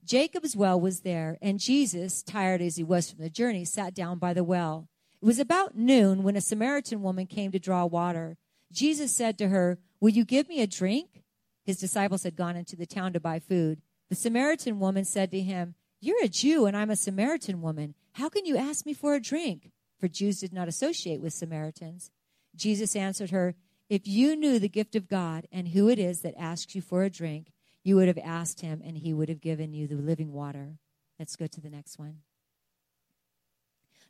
Jacob's 0.04 0.54
well 0.54 0.78
was 0.78 1.00
there, 1.00 1.38
and 1.40 1.58
Jesus, 1.58 2.22
tired 2.22 2.60
as 2.60 2.76
he 2.76 2.84
was 2.84 3.10
from 3.10 3.22
the 3.22 3.30
journey, 3.30 3.64
sat 3.64 3.94
down 3.94 4.18
by 4.18 4.34
the 4.34 4.44
well. 4.44 4.88
It 5.22 5.24
was 5.24 5.38
about 5.38 5.76
noon 5.76 6.22
when 6.22 6.36
a 6.36 6.42
Samaritan 6.42 7.02
woman 7.02 7.26
came 7.26 7.50
to 7.52 7.58
draw 7.58 7.86
water. 7.86 8.36
Jesus 8.70 9.16
said 9.16 9.38
to 9.38 9.48
her, 9.48 9.78
Will 10.00 10.10
you 10.10 10.26
give 10.26 10.48
me 10.48 10.60
a 10.60 10.66
drink? 10.66 11.22
His 11.64 11.78
disciples 11.78 12.24
had 12.24 12.36
gone 12.36 12.56
into 12.56 12.76
the 12.76 12.84
town 12.84 13.14
to 13.14 13.20
buy 13.20 13.38
food. 13.38 13.80
The 14.10 14.14
Samaritan 14.14 14.78
woman 14.78 15.06
said 15.06 15.30
to 15.30 15.40
him, 15.40 15.74
You're 16.00 16.22
a 16.22 16.28
Jew, 16.28 16.66
and 16.66 16.76
I'm 16.76 16.90
a 16.90 16.96
Samaritan 16.96 17.62
woman. 17.62 17.94
How 18.12 18.28
can 18.28 18.44
you 18.44 18.58
ask 18.58 18.84
me 18.84 18.92
for 18.92 19.14
a 19.14 19.20
drink? 19.20 19.70
For 19.98 20.08
Jews 20.08 20.40
did 20.40 20.52
not 20.52 20.68
associate 20.68 21.22
with 21.22 21.32
Samaritans. 21.32 22.10
Jesus 22.54 22.94
answered 22.94 23.30
her, 23.30 23.54
If 23.88 24.06
you 24.06 24.36
knew 24.36 24.58
the 24.58 24.68
gift 24.68 24.94
of 24.94 25.08
God 25.08 25.48
and 25.50 25.68
who 25.68 25.88
it 25.88 25.98
is 25.98 26.20
that 26.20 26.38
asks 26.38 26.74
you 26.74 26.82
for 26.82 27.04
a 27.04 27.10
drink, 27.10 27.53
you 27.84 27.96
would 27.96 28.08
have 28.08 28.18
asked 28.18 28.62
him, 28.62 28.82
and 28.84 28.96
he 28.96 29.12
would 29.12 29.28
have 29.28 29.40
given 29.40 29.72
you 29.72 29.86
the 29.86 29.94
living 29.94 30.32
water. 30.32 30.78
Let's 31.18 31.36
go 31.36 31.46
to 31.46 31.60
the 31.60 31.70
next 31.70 31.98
one. 31.98 32.20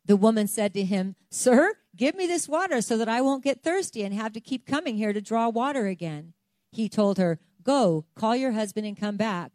The 0.07 0.17
woman 0.17 0.47
said 0.47 0.73
to 0.75 0.85
him, 0.85 1.17
Sir, 1.31 1.73
give 1.97 2.15
me 2.15 2.27
this 2.27 2.49
water 2.49 2.81
so 2.81 2.97
that 2.97 3.09
I 3.09 3.21
won't 3.21 3.45
get 3.45 3.63
thirsty 3.63 4.03
and 4.03 4.15
have 4.15 4.33
to 4.35 4.41
keep 4.41 4.67
coming 4.67 4.97
here 4.97 5.13
to 5.13 5.21
draw 5.21 5.49
water 5.49 5.87
again. 5.87 6.35
He 6.71 6.89
told 6.89 7.19
her, 7.19 7.41
Go, 7.63 8.05
call 8.15 8.37
your 8.37 8.53
husband 8.53 8.87
and 8.87 8.97
come 8.99 9.17
back. 9.17 9.53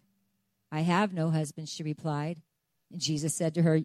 I 0.72 0.82
have 0.82 1.14
no 1.14 1.30
husband, 1.30 1.70
she 1.70 1.84
replied. 1.84 2.42
And 2.92 3.00
Jesus 3.00 3.36
said 3.36 3.54
to 3.54 3.62
her, 3.62 3.82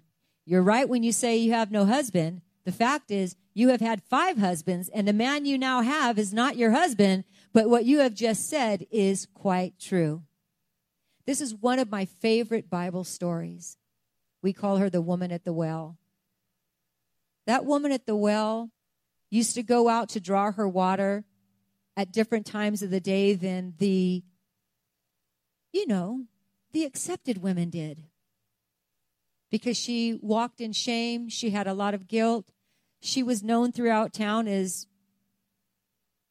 You're 0.47 0.63
right 0.63 0.89
when 0.89 1.03
you 1.03 1.13
say 1.13 1.37
you 1.37 1.53
have 1.53 1.71
no 1.71 1.85
husband. 1.85 2.41
The 2.65 2.73
fact 2.73 3.11
is, 3.11 3.37
you 3.53 3.69
have 3.69 3.83
had 3.83 4.03
five 4.03 4.39
husbands, 4.39 4.89
and 4.89 5.07
the 5.07 5.13
man 5.13 5.45
you 5.45 5.59
now 5.59 5.83
have 5.83 6.19
is 6.19 6.33
not 6.33 6.57
your 6.57 6.71
husband, 6.71 7.25
but 7.55 7.71
what 7.71 7.85
you 7.85 8.01
have 8.01 8.15
just 8.15 8.51
said 8.51 8.85
is 8.91 9.29
quite 9.33 9.79
true. 9.79 10.25
This 11.25 11.41
is 11.41 11.55
one 11.55 11.79
of 11.79 11.91
my 11.91 12.05
favorite 12.05 12.69
Bible 12.69 13.05
stories. 13.05 13.79
We 14.43 14.53
call 14.53 14.79
her 14.79 14.91
the 14.91 15.01
woman 15.01 15.31
at 15.31 15.45
the 15.45 15.53
well. 15.53 15.97
That 17.47 17.65
woman 17.65 17.93
at 17.93 18.07
the 18.07 18.17
well 18.17 18.71
used 19.31 19.55
to 19.55 19.63
go 19.63 19.89
out 19.89 20.11
to 20.11 20.21
draw 20.21 20.51
her 20.53 20.69
water 20.69 21.25
at 21.97 22.13
different 22.13 22.45
times 22.45 22.83
of 22.83 22.91
the 22.91 23.01
day 23.01 23.35
than 23.35 23.75
the, 23.79 24.25
you 25.73 25.87
know, 25.87 26.25
the 26.73 26.85
accepted 26.85 27.41
women 27.41 27.71
did. 27.71 28.03
Because 29.51 29.77
she 29.77 30.19
walked 30.21 30.61
in 30.61 30.73
shame, 30.73 31.29
she 31.29 31.51
had 31.51 31.69
a 31.69 31.75
lot 31.75 31.95
of 31.95 32.09
guilt. 32.09 32.47
She 33.01 33.23
was 33.23 33.45
known 33.45 33.71
throughout 33.71 34.13
town 34.13 34.49
as 34.49 34.89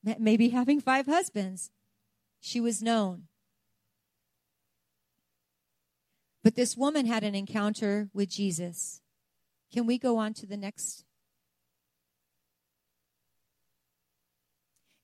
maybe 0.03 0.50
having 0.50 0.81
five 0.81 1.05
husbands. 1.05 1.72
She 2.39 2.60
was 2.60 2.81
known. 2.81 3.24
But 6.43 6.55
this 6.55 6.75
woman 6.75 7.05
had 7.05 7.24
an 7.24 7.36
encounter 7.36 8.10
with 8.13 8.29
Jesus. 8.29 9.01
Can 9.72 9.86
we 9.86 9.98
go 9.98 10.17
on 10.17 10.33
to 10.36 10.45
the 10.45 10.57
next? 10.57 11.05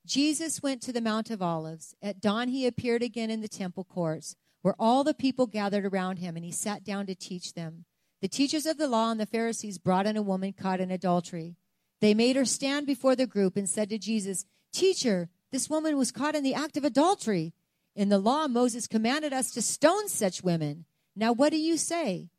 Jesus 0.05 0.61
went 0.61 0.81
to 0.81 0.91
the 0.91 1.01
Mount 1.01 1.29
of 1.29 1.41
Olives. 1.41 1.95
At 2.01 2.19
dawn, 2.19 2.47
he 2.49 2.67
appeared 2.67 3.03
again 3.03 3.29
in 3.29 3.41
the 3.41 3.47
temple 3.47 3.83
courts, 3.83 4.35
where 4.61 4.75
all 4.79 5.03
the 5.03 5.13
people 5.13 5.47
gathered 5.47 5.85
around 5.85 6.17
him, 6.17 6.35
and 6.35 6.43
he 6.43 6.51
sat 6.51 6.83
down 6.83 7.05
to 7.05 7.15
teach 7.15 7.53
them. 7.53 7.85
The 8.21 8.27
teachers 8.27 8.65
of 8.65 8.77
the 8.77 8.87
law 8.87 9.11
and 9.11 9.19
the 9.19 9.25
Pharisees 9.25 9.77
brought 9.77 10.07
in 10.07 10.17
a 10.17 10.21
woman 10.21 10.51
caught 10.51 10.81
in 10.81 10.91
adultery. 10.91 11.55
They 12.01 12.13
made 12.13 12.35
her 12.35 12.45
stand 12.45 12.85
before 12.85 13.15
the 13.15 13.27
group 13.27 13.55
and 13.55 13.69
said 13.69 13.89
to 13.89 13.97
Jesus, 13.97 14.45
Teacher, 14.71 15.29
this 15.51 15.69
woman 15.69 15.97
was 15.97 16.11
caught 16.11 16.35
in 16.35 16.43
the 16.43 16.53
act 16.53 16.77
of 16.77 16.83
adultery. 16.83 17.53
In 17.95 18.09
the 18.09 18.19
law, 18.19 18.47
Moses 18.47 18.87
commanded 18.87 19.33
us 19.33 19.51
to 19.51 19.61
stone 19.61 20.07
such 20.07 20.43
women. 20.43 20.85
Now, 21.15 21.33
what 21.33 21.51
do 21.51 21.57
you 21.57 21.77
say? 21.77 22.29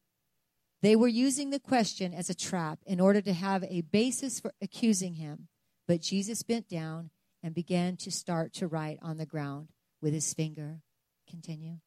They 0.82 0.96
were 0.96 1.08
using 1.08 1.50
the 1.50 1.60
question 1.60 2.14
as 2.14 2.30
a 2.30 2.34
trap 2.34 2.78
in 2.87 3.00
order 3.00 3.20
to 3.20 3.32
have 3.32 3.64
a 3.64 3.82
basis 3.82 4.40
for 4.40 4.52
accusing 4.62 5.14
him. 5.14 5.49
But 5.87 6.00
Jesus 6.00 6.42
bent 6.42 6.68
down 6.68 7.10
and 7.42 7.54
began 7.54 7.96
to 7.99 8.10
start 8.10 8.52
to 8.54 8.66
write 8.66 8.99
on 9.02 9.16
the 9.16 9.26
ground 9.26 9.68
with 10.00 10.14
his 10.14 10.32
finger. 10.32 10.80
Continue. 11.28 11.78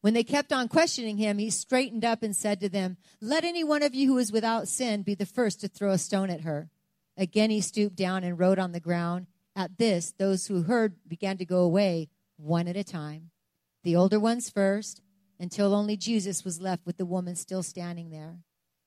When 0.00 0.12
they 0.12 0.24
kept 0.24 0.52
on 0.52 0.68
questioning 0.68 1.16
him, 1.16 1.38
he 1.38 1.48
straightened 1.50 2.04
up 2.04 2.22
and 2.22 2.36
said 2.36 2.60
to 2.60 2.68
them, 2.68 2.98
Let 3.20 3.44
any 3.44 3.64
one 3.64 3.82
of 3.82 3.94
you 3.94 4.08
who 4.08 4.18
is 4.18 4.32
without 4.32 4.68
sin 4.68 5.02
be 5.02 5.14
the 5.14 5.24
first 5.24 5.60
to 5.60 5.68
throw 5.68 5.92
a 5.92 5.98
stone 5.98 6.28
at 6.28 6.42
her. 6.42 6.68
Again 7.16 7.50
he 7.50 7.60
stooped 7.60 7.96
down 7.96 8.24
and 8.24 8.38
wrote 8.38 8.58
on 8.58 8.72
the 8.72 8.80
ground. 8.80 9.26
At 9.56 9.78
this, 9.78 10.12
those 10.12 10.46
who 10.46 10.62
heard 10.62 10.96
began 11.06 11.38
to 11.38 11.44
go 11.44 11.60
away, 11.60 12.08
one 12.36 12.66
at 12.66 12.76
a 12.76 12.84
time. 12.84 13.30
The 13.84 13.94
older 13.94 14.18
ones 14.18 14.50
first, 14.50 15.00
until 15.38 15.74
only 15.74 15.96
Jesus 15.96 16.44
was 16.44 16.60
left 16.60 16.86
with 16.86 16.96
the 16.96 17.06
woman 17.06 17.36
still 17.36 17.62
standing 17.62 18.10
there. 18.10 18.38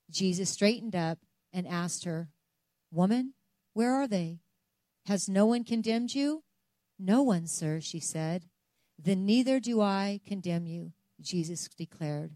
Jesus 0.10 0.50
straightened 0.50 0.96
up 0.96 1.20
and 1.54 1.68
asked 1.68 2.04
her, 2.06 2.30
Woman, 2.92 3.34
where 3.74 3.94
are 3.94 4.08
they? 4.08 4.40
Has 5.06 5.30
no 5.30 5.46
one 5.46 5.64
condemned 5.64 6.16
you? 6.16 6.44
No 7.00 7.22
one, 7.22 7.48
sir, 7.48 7.80
she 7.80 8.00
said. 8.00 8.46
Then 8.98 9.26
neither 9.26 9.60
do 9.60 9.82
I 9.82 10.20
condemn 10.26 10.66
you, 10.66 10.94
Jesus 11.22 11.70
declared. 11.70 12.36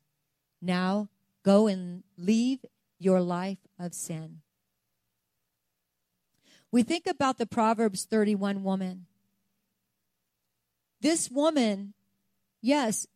Now 0.62 1.10
go 1.44 1.68
and 1.68 2.04
leave 2.18 2.60
your 3.00 3.20
life 3.22 3.58
of 3.80 3.94
sin. 3.94 4.42
We 6.72 6.84
think 6.84 7.06
about 7.06 7.38
the 7.38 7.46
Proverbs 7.46 8.06
31 8.06 8.64
woman. 8.64 9.06
This 11.02 11.30
woman, 11.30 11.94
yes, 12.62 13.08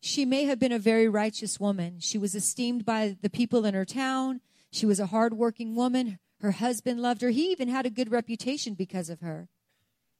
she 0.00 0.24
may 0.24 0.44
have 0.44 0.58
been 0.58 0.72
a 0.72 0.78
very 0.78 1.08
righteous 1.08 1.60
woman. 1.60 2.00
She 2.00 2.18
was 2.18 2.34
esteemed 2.34 2.84
by 2.84 3.16
the 3.20 3.30
people 3.30 3.64
in 3.64 3.74
her 3.74 3.84
town. 3.84 4.40
She 4.70 4.86
was 4.86 5.00
a 5.00 5.06
hardworking 5.06 5.74
woman. 5.74 6.18
Her 6.40 6.52
husband 6.52 7.00
loved 7.00 7.22
her. 7.22 7.30
He 7.30 7.50
even 7.52 7.68
had 7.68 7.86
a 7.86 7.90
good 7.90 8.10
reputation 8.10 8.74
because 8.74 9.10
of 9.10 9.20
her. 9.20 9.48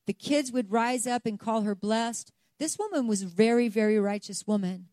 The 0.07 0.13
kids 0.13 0.53
would 0.53 0.71
rise 0.71 1.07
up 1.07 1.27
and 1.27 1.39
call 1.39 1.63
her 1.63 1.75
blessed. 1.75 2.33
This 2.59 2.79
woman 2.79 3.07
was 3.07 3.23
a 3.23 3.27
very, 3.27 3.69
very 3.69 3.99
righteous 3.99 4.47
woman. 4.47 4.87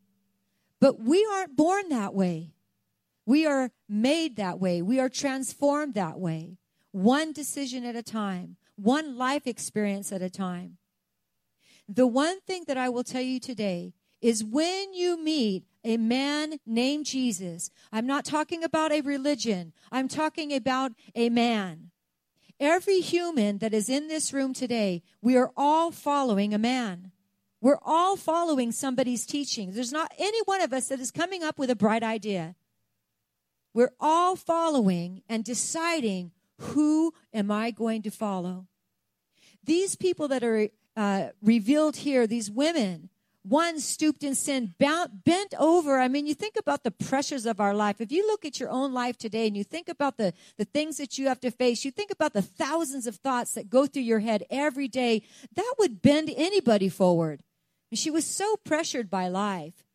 But 0.80 1.00
we 1.00 1.28
aren't 1.34 1.56
born 1.56 1.90
that 1.90 2.14
way. 2.14 2.54
We 3.26 3.46
are 3.46 3.72
made 3.90 4.38
that 4.38 4.60
way. 4.60 4.82
We 4.82 5.00
are 5.00 5.10
transformed 5.10 5.96
that 5.96 6.20
way. 6.20 6.58
One 6.98 7.32
decision 7.32 7.86
at 7.86 7.96
a 7.96 8.02
time, 8.02 8.56
one 8.76 9.20
life 9.20 9.46
experience 9.46 10.12
at 10.12 10.24
a 10.24 10.32
time. 10.32 10.78
The 11.88 12.08
one 12.08 12.42
thing 12.42 12.64
that 12.66 12.76
I 12.76 12.90
will 12.90 13.04
tell 13.04 13.22
you 13.22 13.40
today 13.40 13.94
is 14.20 14.44
when 14.44 14.96
you 14.96 15.24
meet 15.24 15.66
a 15.84 15.98
man 15.98 16.56
named 16.66 17.06
Jesus. 17.06 17.70
I'm 17.92 18.08
not 18.08 18.26
talking 18.26 18.64
about 18.64 18.92
a 18.92 19.02
religion. 19.02 19.74
I'm 19.92 20.08
talking 20.08 20.52
about 20.52 20.94
a 21.14 21.30
man. 21.30 21.92
Every 22.60 23.00
human 23.02 23.60
that 23.60 23.76
is 23.76 23.90
in 23.90 24.08
this 24.08 24.34
room 24.34 24.56
today, 24.56 25.04
we 25.22 25.38
are 25.38 25.52
all 25.56 25.92
following 25.92 26.52
a 26.52 26.58
man. 26.58 27.12
We're 27.62 27.78
all 27.84 28.18
following 28.18 28.72
somebody's 28.72 29.28
teaching. 29.28 29.74
There's 29.74 29.94
not 29.94 30.12
any 30.18 30.42
one 30.46 30.62
of 30.62 30.74
us 30.74 30.88
that 30.88 31.00
is 31.00 31.12
coming 31.12 31.44
up 31.44 31.60
with 31.60 31.70
a 31.70 31.76
bright 31.76 32.02
idea. 32.02 32.56
We're 33.72 33.94
all 34.00 34.36
following 34.36 35.22
and 35.30 35.44
deciding 35.44 36.32
who 36.60 37.14
am 37.34 37.52
I 37.52 37.72
going 37.72 38.02
to 38.04 38.12
follow. 38.12 38.68
These 39.64 39.96
people 39.96 40.28
that 40.30 40.44
are 40.44 40.70
uh, 40.96 41.30
revealed 41.42 41.98
here, 41.98 42.26
these 42.26 42.50
women, 42.50 43.10
one 43.44 43.80
stooped 43.80 44.24
in 44.24 44.36
sin, 44.36 44.74
bent 44.78 45.54
over. 45.58 46.00
I 46.00 46.08
mean, 46.08 46.28
you 46.28 46.34
think 46.34 46.56
about 46.58 46.84
the 46.84 46.92
pressures 46.92 47.46
of 47.46 47.60
our 47.60 47.74
life. 47.74 48.02
If 48.02 48.12
you 48.12 48.28
look 48.28 48.44
at 48.44 48.60
your 48.60 48.70
own 48.70 48.94
life 48.94 49.18
today 49.18 49.48
and 49.48 49.56
you 49.56 49.64
think 49.64 49.88
about 49.88 50.18
the, 50.18 50.34
the 50.58 50.66
things 50.66 50.98
that 50.98 51.18
you 51.18 51.28
have 51.28 51.40
to 51.42 51.52
face, 51.52 51.86
you 51.86 51.92
think 51.92 52.12
about 52.12 52.34
the 52.34 52.42
thousands 52.42 53.08
of 53.08 53.16
thoughts 53.16 53.54
that 53.54 53.70
go 53.70 53.86
through 53.86 54.02
your 54.02 54.20
head 54.20 54.44
every 54.50 54.88
day, 54.88 55.24
that 55.56 55.76
would 55.80 56.02
bend 56.02 56.30
anybody 56.36 56.90
forward. 56.90 57.42
And 57.90 57.98
she 57.98 58.12
was 58.12 58.26
so 58.26 58.58
pressured 58.66 59.10
by 59.10 59.30
life 59.30 59.86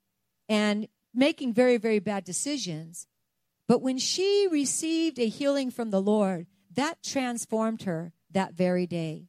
and 0.48 0.88
making 1.14 1.52
very, 1.52 1.76
very 1.76 1.98
bad 1.98 2.24
decisions. 2.24 3.06
But 3.68 3.82
when 3.82 3.98
she 3.98 4.48
received 4.50 5.18
a 5.18 5.28
healing 5.28 5.70
from 5.70 5.90
the 5.90 6.00
Lord, 6.00 6.46
that 6.74 7.02
transformed 7.02 7.82
her 7.82 8.12
that 8.30 8.54
very 8.54 8.86
day. 8.86 9.28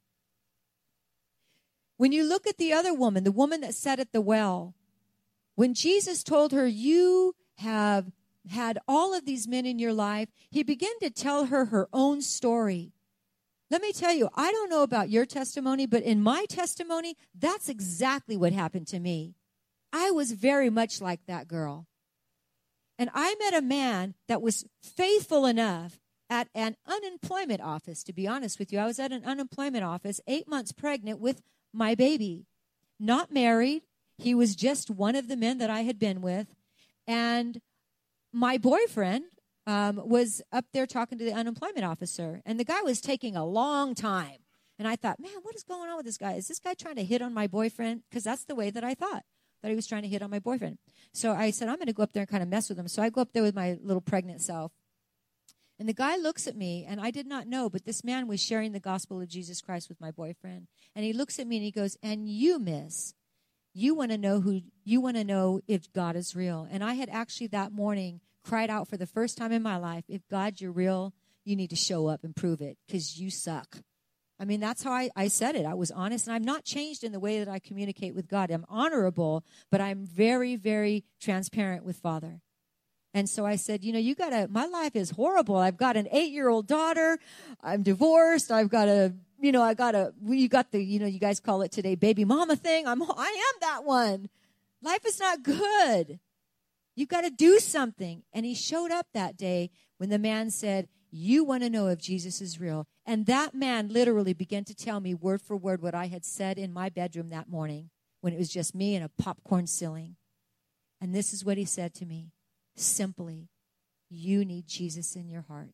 When 1.98 2.12
you 2.12 2.24
look 2.24 2.48
at 2.48 2.58
the 2.58 2.74
other 2.74 2.94
woman, 2.94 3.24
the 3.24 3.32
woman 3.32 3.62
that 3.62 3.76
sat 3.76 4.00
at 4.00 4.12
the 4.12 4.22
well, 4.22 4.76
when 5.56 5.74
Jesus 5.74 6.24
told 6.24 6.52
her, 6.52 6.68
You 6.68 7.36
have 7.58 8.12
had 8.50 8.80
all 8.88 9.14
of 9.14 9.26
these 9.26 9.48
men 9.48 9.66
in 9.66 9.80
your 9.80 9.94
life, 9.94 10.30
he 10.50 10.64
began 10.64 10.98
to 11.02 11.10
tell 11.10 11.46
her 11.46 11.66
her 11.66 11.88
own 11.94 12.22
story. 12.22 12.92
Let 13.70 13.82
me 13.82 13.94
tell 13.94 14.14
you, 14.14 14.30
I 14.36 14.52
don't 14.52 14.70
know 14.70 14.84
about 14.84 15.10
your 15.10 15.26
testimony, 15.26 15.86
but 15.86 16.04
in 16.04 16.22
my 16.22 16.46
testimony, 16.50 17.16
that's 17.34 17.70
exactly 17.70 18.36
what 18.36 18.54
happened 18.54 18.88
to 18.88 19.00
me. 19.00 19.36
I 19.92 20.12
was 20.12 20.32
very 20.32 20.70
much 20.70 21.02
like 21.02 21.26
that 21.28 21.48
girl. 21.48 21.88
And 23.00 23.10
I 23.14 23.36
met 23.40 23.54
a 23.54 23.66
man 23.66 24.16
that 24.28 24.42
was 24.42 24.66
faithful 24.84 25.46
enough 25.46 26.00
at 26.34 26.50
an 26.56 26.76
unemployment 26.88 27.62
office, 27.62 28.04
to 28.04 28.12
be 28.12 28.28
honest 28.28 28.58
with 28.58 28.74
you. 28.74 28.80
I 28.80 28.86
was 28.86 29.00
at 29.00 29.12
an 29.12 29.24
unemployment 29.24 29.84
office, 29.84 30.20
eight 30.26 30.48
months 30.48 30.72
pregnant 30.72 31.20
with 31.20 31.44
my 31.72 31.94
baby, 31.94 32.48
not 33.00 33.32
married. 33.32 33.84
He 34.18 34.34
was 34.34 34.56
just 34.56 34.90
one 34.90 35.16
of 35.16 35.28
the 35.28 35.38
men 35.38 35.60
that 35.60 35.70
I 35.70 35.82
had 35.82 36.00
been 36.00 36.22
with. 36.22 36.48
And 37.06 37.62
my 38.32 38.58
boyfriend 38.58 39.26
um, 39.68 40.02
was 40.04 40.42
up 40.52 40.66
there 40.74 40.88
talking 40.88 41.20
to 41.20 41.24
the 41.24 41.34
unemployment 41.34 41.86
officer, 41.86 42.42
and 42.48 42.60
the 42.60 42.66
guy 42.66 42.82
was 42.82 43.00
taking 43.00 43.36
a 43.36 43.46
long 43.46 43.94
time. 43.94 44.38
And 44.80 44.88
I 44.88 44.96
thought, 44.96 45.20
man, 45.20 45.38
what 45.44 45.54
is 45.54 45.64
going 45.64 45.88
on 45.88 45.98
with 45.98 46.08
this 46.08 46.18
guy? 46.18 46.34
Is 46.34 46.48
this 46.48 46.58
guy 46.58 46.74
trying 46.74 46.96
to 46.96 47.06
hit 47.06 47.22
on 47.22 47.32
my 47.32 47.46
boyfriend? 47.46 48.02
Because 48.10 48.24
that's 48.24 48.46
the 48.46 48.56
way 48.56 48.72
that 48.72 48.84
I 48.84 48.96
thought 48.96 49.22
that 49.62 49.70
he 49.70 49.76
was 49.76 49.86
trying 49.86 50.02
to 50.02 50.10
hit 50.10 50.24
on 50.24 50.32
my 50.32 50.40
boyfriend. 50.40 50.80
So 51.14 51.32
I 51.32 51.52
said, 51.52 51.70
I'm 51.70 51.76
going 51.76 51.88
to 51.88 51.94
go 51.94 52.02
up 52.02 52.12
there 52.12 52.22
and 52.22 52.30
kind 52.30 52.42
of 52.42 52.50
mess 52.50 52.70
with 52.70 52.80
him. 52.80 52.88
So 52.88 53.04
I 53.04 53.12
go 53.12 53.22
up 53.22 53.34
there 53.34 53.44
with 53.44 53.54
my 53.54 53.78
little 53.84 54.02
pregnant 54.02 54.42
self. 54.42 54.72
And 55.80 55.90
the 55.90 55.94
guy 55.94 56.16
looks 56.18 56.48
at 56.48 56.56
me, 56.56 56.86
and 56.88 57.02
I 57.02 57.12
did 57.12 57.26
not 57.26 57.48
know, 57.48 57.70
but 57.70 57.86
this 57.86 58.04
man 58.04 58.28
was 58.28 58.42
sharing 58.42 58.72
the 58.72 58.80
gospel 58.80 59.20
of 59.20 59.28
Jesus 59.28 59.60
Christ 59.60 59.90
with 59.90 60.00
my 60.00 60.12
boyfriend. 60.12 60.68
And 60.96 61.04
he 61.04 61.14
looks 61.14 61.40
at 61.40 61.48
me 61.48 61.58
and 61.58 61.66
he 61.66 61.72
goes, 61.72 61.98
And 62.04 62.30
you, 62.30 62.60
miss, 62.60 63.16
you 63.74 63.96
want 63.96 64.12
to 64.12 64.18
know 64.18 64.40
who, 64.40 64.62
you 64.84 65.02
want 65.02 65.18
to 65.18 65.24
know 65.24 65.62
if 65.68 65.92
God 65.92 66.16
is 66.16 66.36
real. 66.36 66.68
And 66.70 66.84
I 66.84 66.94
had 66.94 67.10
actually 67.10 67.48
that 67.48 67.72
morning 67.72 68.22
cried 68.44 68.70
out 68.70 68.88
for 68.88 68.98
the 68.98 69.08
first 69.08 69.38
time 69.38 69.52
in 69.52 69.64
my 69.64 69.78
life, 69.78 70.04
If 70.08 70.28
God, 70.30 70.62
you're 70.62 70.72
real, 70.72 71.14
you 71.44 71.56
need 71.56 71.72
to 71.72 71.76
show 71.76 72.08
up 72.08 72.24
and 72.24 72.36
prove 72.36 72.62
it 72.62 72.78
because 72.88 73.20
you 73.20 73.30
suck. 73.30 73.78
I 74.40 74.46
mean, 74.46 74.60
that's 74.60 74.84
how 74.84 74.92
I, 74.92 75.10
I 75.16 75.28
said 75.28 75.56
it. 75.56 75.66
I 75.66 75.74
was 75.74 75.92
honest, 75.92 76.28
and 76.28 76.36
I'm 76.36 76.44
not 76.44 76.66
changed 76.66 77.04
in 77.04 77.12
the 77.12 77.20
way 77.20 77.40
that 77.40 77.48
I 77.48 77.60
communicate 77.60 78.16
with 78.16 78.28
God. 78.28 78.52
I'm 78.52 78.66
honorable, 78.68 79.44
but 79.72 79.80
I'm 79.80 80.06
very, 80.06 80.56
very 80.56 81.04
transparent 81.22 81.86
with 81.86 81.98
Father. 81.98 82.42
And 83.14 83.30
so 83.30 83.46
I 83.46 83.58
said, 83.58 83.84
you 83.84 83.94
know, 83.94 84.00
you 84.00 84.16
gotta, 84.16 84.48
my 84.50 84.66
life 84.66 84.96
is 84.96 85.12
horrible. 85.12 85.56
I've 85.56 85.78
got 85.78 85.96
an 85.96 86.08
eight 86.12 86.32
year 86.32 86.50
old 86.50 86.68
daughter. 86.68 87.20
I'm 87.62 87.84
divorced. 87.84 88.52
I've 88.52 88.70
got 88.70 88.88
a, 88.88 89.14
you 89.40 89.52
know, 89.52 89.62
I 89.62 89.76
got 89.76 89.94
a, 89.94 90.14
you 90.26 90.48
got 90.50 90.72
the, 90.72 90.84
you 90.84 91.00
know, 91.00 91.06
you 91.06 91.20
guys 91.20 91.40
call 91.40 91.62
it 91.62 91.72
today 91.72 91.96
baby 91.96 92.26
mama 92.26 92.56
thing. 92.56 92.88
I'm, 92.88 93.04
I 93.04 93.52
am 93.54 93.60
that 93.62 93.84
one. 93.84 94.30
Life 94.82 95.06
is 95.06 95.20
not 95.20 95.44
good. 95.44 96.20
You 96.96 97.06
got 97.06 97.22
to 97.22 97.30
do 97.30 97.60
something. 97.60 98.24
And 98.34 98.46
he 98.46 98.56
showed 98.56 98.92
up 98.92 99.08
that 99.14 99.38
day 99.38 99.72
when 99.98 100.10
the 100.10 100.20
man 100.20 100.50
said, 100.50 100.88
you 101.12 101.44
want 101.44 101.62
to 101.62 101.70
know 101.70 101.88
if 101.88 102.00
Jesus 102.00 102.42
is 102.42 102.60
real. 102.60 102.88
And 103.06 103.28
that 103.28 103.54
man 103.54 103.90
literally 103.90 104.34
began 104.34 104.64
to 104.66 104.76
tell 104.76 105.00
me 105.00 105.14
word 105.14 105.42
for 105.42 105.56
word 105.56 105.82
what 105.82 105.94
I 105.94 106.08
had 106.08 106.26
said 106.26 106.58
in 106.58 106.74
my 106.74 106.90
bedroom 106.90 107.30
that 107.30 107.48
morning 107.48 107.92
when 108.22 108.34
it 108.34 108.40
was 108.40 108.50
just 108.50 108.74
me 108.74 108.96
and 108.96 109.06
a 109.06 109.10
popcorn 109.10 109.68
ceiling. 109.68 110.16
And 111.00 111.14
this 111.14 111.34
is 111.34 111.46
what 111.46 111.58
he 111.58 111.66
said 111.66 111.94
to 111.96 112.06
me 112.06 112.33
simply, 112.76 113.50
you 114.10 114.46
need 114.46 114.68
Jesus 114.68 115.16
in 115.16 115.30
your 115.30 115.42
heart. 115.44 115.74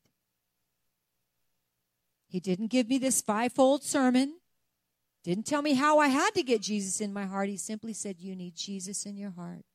He 2.28 2.40
didn't 2.40 2.68
give 2.68 2.88
me 2.88 2.98
this 2.98 3.22
fivefold 3.22 3.84
sermon, 3.84 4.36
didn't 5.24 5.48
tell 5.48 5.62
me 5.62 5.74
how 5.74 6.00
I 6.00 6.08
had 6.08 6.32
to 6.36 6.44
get 6.44 6.62
Jesus 6.62 7.02
in 7.02 7.12
my 7.12 7.26
heart. 7.26 7.50
He 7.50 7.58
simply 7.58 7.94
said, 7.94 8.20
You 8.20 8.36
need 8.36 8.56
Jesus 8.56 9.06
in 9.06 9.18
your 9.18 9.32
heart. 9.32 9.66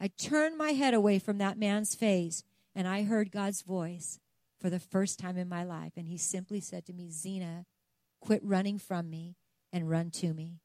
I 0.00 0.08
turned 0.08 0.56
my 0.56 0.72
head 0.72 0.94
away 0.94 1.18
from 1.18 1.38
that 1.38 1.58
man's 1.58 1.94
face 1.94 2.44
and 2.74 2.86
I 2.86 3.02
heard 3.02 3.32
God's 3.32 3.62
voice 3.62 4.20
for 4.60 4.70
the 4.70 4.78
first 4.78 5.18
time 5.18 5.36
in 5.36 5.48
my 5.48 5.64
life. 5.64 5.92
And 5.96 6.08
he 6.08 6.16
simply 6.16 6.60
said 6.60 6.86
to 6.86 6.92
me, 6.92 7.10
Zina, 7.10 7.66
quit 8.20 8.40
running 8.44 8.78
from 8.78 9.10
me 9.10 9.36
and 9.72 9.90
run 9.90 10.10
to 10.12 10.32
me. 10.32 10.60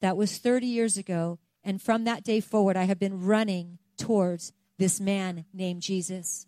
That 0.00 0.16
was 0.16 0.38
30 0.38 0.66
years 0.66 0.96
ago. 0.96 1.38
And 1.62 1.80
from 1.80 2.04
that 2.04 2.24
day 2.24 2.40
forward, 2.40 2.76
I 2.76 2.84
have 2.84 2.98
been 2.98 3.24
running 3.24 3.78
towards 3.96 4.52
this 4.78 5.00
man 5.00 5.44
named 5.52 5.82
Jesus. 5.82 6.46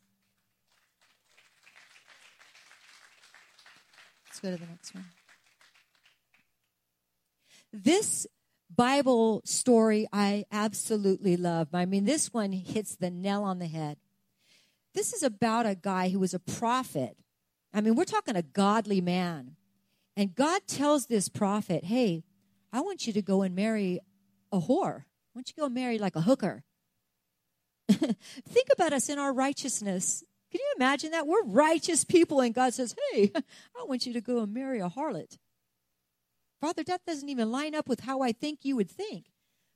Let's 4.29 4.41
go 4.41 4.51
to 4.51 4.57
the 4.57 4.67
next 4.67 4.95
one. 4.95 5.05
This 7.73 8.27
Bible 8.75 9.43
story 9.45 10.07
I 10.13 10.45
absolutely 10.51 11.37
love. 11.37 11.69
I 11.73 11.87
mean, 11.87 12.05
this 12.05 12.33
one 12.33 12.53
hits 12.53 12.97
the 12.97 13.11
nail 13.11 13.43
on 13.43 13.59
the 13.59 13.67
head. 13.67 13.97
This 14.95 15.13
is 15.13 15.23
about 15.23 15.67
a 15.67 15.75
guy 15.75 16.09
who 16.09 16.19
was 16.19 16.35
a 16.35 16.39
prophet. 16.39 17.17
I 17.73 17.81
mean, 17.81 17.95
we're 17.95 18.05
talking 18.05 18.37
a 18.37 18.43
godly 18.43 19.01
man. 19.01 19.57
And 20.17 20.35
God 20.35 20.63
tells 20.67 21.07
this 21.07 21.29
prophet, 21.29 21.85
hey, 21.85 22.25
I 22.73 22.81
want 22.81 23.07
you 23.07 23.13
to 23.13 23.23
go 23.23 23.43
and 23.43 23.55
marry 23.55 24.01
a 24.51 24.59
whore. 24.59 25.01
I 25.01 25.35
want 25.35 25.49
you 25.49 25.55
to 25.55 25.61
go 25.61 25.69
marry 25.69 25.99
like 25.99 26.17
a 26.17 26.23
hooker. 26.23 26.65
Think 28.49 28.69
about 28.73 28.93
us 28.93 29.09
in 29.09 29.19
our 29.19 29.33
righteousness. 29.33 30.25
Can 30.51 30.61
you 30.61 30.75
imagine 30.77 31.11
that? 31.13 31.27
We're 31.27 31.45
righteous 31.45 32.05
people, 32.05 32.41
and 32.41 32.55
God 32.55 32.75
says, 32.75 32.95
hey, 33.13 33.33
I 33.37 33.85
want 33.85 34.07
you 34.07 34.13
to 34.13 34.21
go 34.21 34.41
and 34.41 34.53
marry 34.53 34.81
a 34.81 34.89
harlot. 34.89 35.39
Father, 36.61 36.83
that 36.85 37.05
doesn't 37.07 37.29
even 37.29 37.51
line 37.51 37.75
up 37.75 37.89
with 37.89 38.01
how 38.01 38.23
I 38.23 38.33
think 38.33 38.61
you 38.63 38.77
would 38.77 38.91
think. 38.91 39.27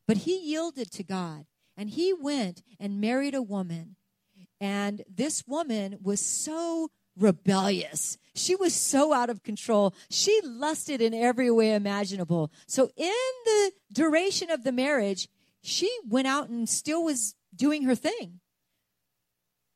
But 0.09 0.18
he 0.18 0.38
yielded 0.38 0.90
to 0.92 1.03
God, 1.03 1.46
and 1.77 1.90
he 1.90 2.12
went 2.12 2.62
and 2.79 3.01
married 3.01 3.35
a 3.35 3.42
woman 3.42 3.96
and 4.61 5.03
this 5.09 5.44
woman 5.46 5.99
was 6.03 6.20
so 6.20 6.90
rebellious. 7.16 8.18
She 8.35 8.55
was 8.55 8.75
so 8.75 9.12
out 9.12 9.31
of 9.31 9.42
control. 9.42 9.94
She 10.11 10.38
lusted 10.44 11.01
in 11.01 11.14
every 11.14 11.51
way 11.51 11.75
imaginable. 11.75 12.53
So, 12.66 12.90
in 12.96 13.12
the 13.44 13.73
duration 13.92 14.51
of 14.51 14.62
the 14.62 14.73
marriage, 14.73 15.29
she 15.62 15.90
went 16.07 16.27
out 16.27 16.49
and 16.49 16.68
still 16.68 17.05
was 17.05 17.35
doing 17.55 17.85
her 17.85 17.95
thing. 17.95 18.41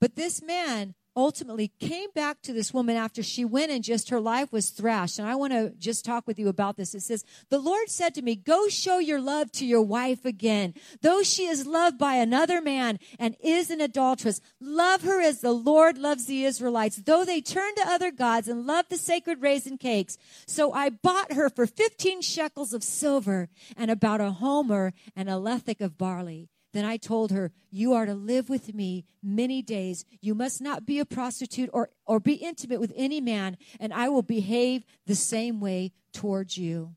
But 0.00 0.16
this 0.16 0.42
man 0.42 0.94
ultimately 1.16 1.68
came 1.80 2.10
back 2.14 2.42
to 2.42 2.52
this 2.52 2.74
woman 2.74 2.96
after 2.96 3.22
she 3.22 3.44
went 3.44 3.70
and 3.70 3.84
just 3.84 4.10
her 4.10 4.20
life 4.20 4.52
was 4.52 4.70
thrashed. 4.70 5.18
And 5.18 5.28
I 5.28 5.34
want 5.34 5.52
to 5.52 5.72
just 5.78 6.04
talk 6.04 6.26
with 6.26 6.38
you 6.38 6.48
about 6.48 6.76
this. 6.76 6.94
It 6.94 7.02
says, 7.02 7.24
The 7.50 7.58
Lord 7.58 7.88
said 7.88 8.14
to 8.14 8.22
me, 8.22 8.34
Go 8.34 8.68
show 8.68 8.98
your 8.98 9.20
love 9.20 9.52
to 9.52 9.66
your 9.66 9.82
wife 9.82 10.24
again. 10.24 10.74
Though 11.02 11.22
she 11.22 11.46
is 11.46 11.66
loved 11.66 11.98
by 11.98 12.14
another 12.14 12.60
man 12.60 12.98
and 13.18 13.36
is 13.42 13.70
an 13.70 13.80
adulteress, 13.80 14.40
love 14.60 15.02
her 15.02 15.20
as 15.20 15.40
the 15.40 15.52
Lord 15.52 15.98
loves 15.98 16.26
the 16.26 16.44
Israelites, 16.44 16.96
though 16.96 17.24
they 17.24 17.40
turn 17.40 17.74
to 17.76 17.88
other 17.88 18.10
gods 18.10 18.48
and 18.48 18.66
love 18.66 18.86
the 18.88 18.96
sacred 18.96 19.40
raisin 19.40 19.78
cakes. 19.78 20.18
So 20.46 20.72
I 20.72 20.90
bought 20.90 21.32
her 21.32 21.48
for 21.48 21.66
15 21.66 22.22
shekels 22.22 22.72
of 22.72 22.82
silver 22.82 23.48
and 23.76 23.90
about 23.90 24.20
a 24.20 24.32
homer 24.32 24.92
and 25.14 25.28
a 25.28 25.34
lethek 25.34 25.80
of 25.80 25.96
barley. 25.96 26.48
Then 26.74 26.84
I 26.84 26.96
told 26.96 27.30
her, 27.30 27.52
You 27.70 27.92
are 27.94 28.04
to 28.04 28.14
live 28.14 28.48
with 28.48 28.74
me 28.74 29.04
many 29.22 29.62
days. 29.62 30.04
You 30.20 30.34
must 30.34 30.60
not 30.60 30.84
be 30.84 30.98
a 30.98 31.06
prostitute 31.06 31.70
or, 31.72 31.88
or 32.04 32.18
be 32.18 32.34
intimate 32.34 32.80
with 32.80 32.92
any 32.96 33.20
man, 33.20 33.56
and 33.78 33.94
I 33.94 34.08
will 34.08 34.22
behave 34.22 34.84
the 35.06 35.14
same 35.14 35.60
way 35.60 35.92
towards 36.12 36.58
you. 36.58 36.96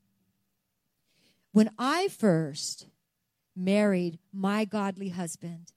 When 1.52 1.70
I 1.78 2.08
first 2.08 2.88
married 3.56 4.18
my 4.34 4.66
godly 4.66 5.10
husband, 5.10 5.72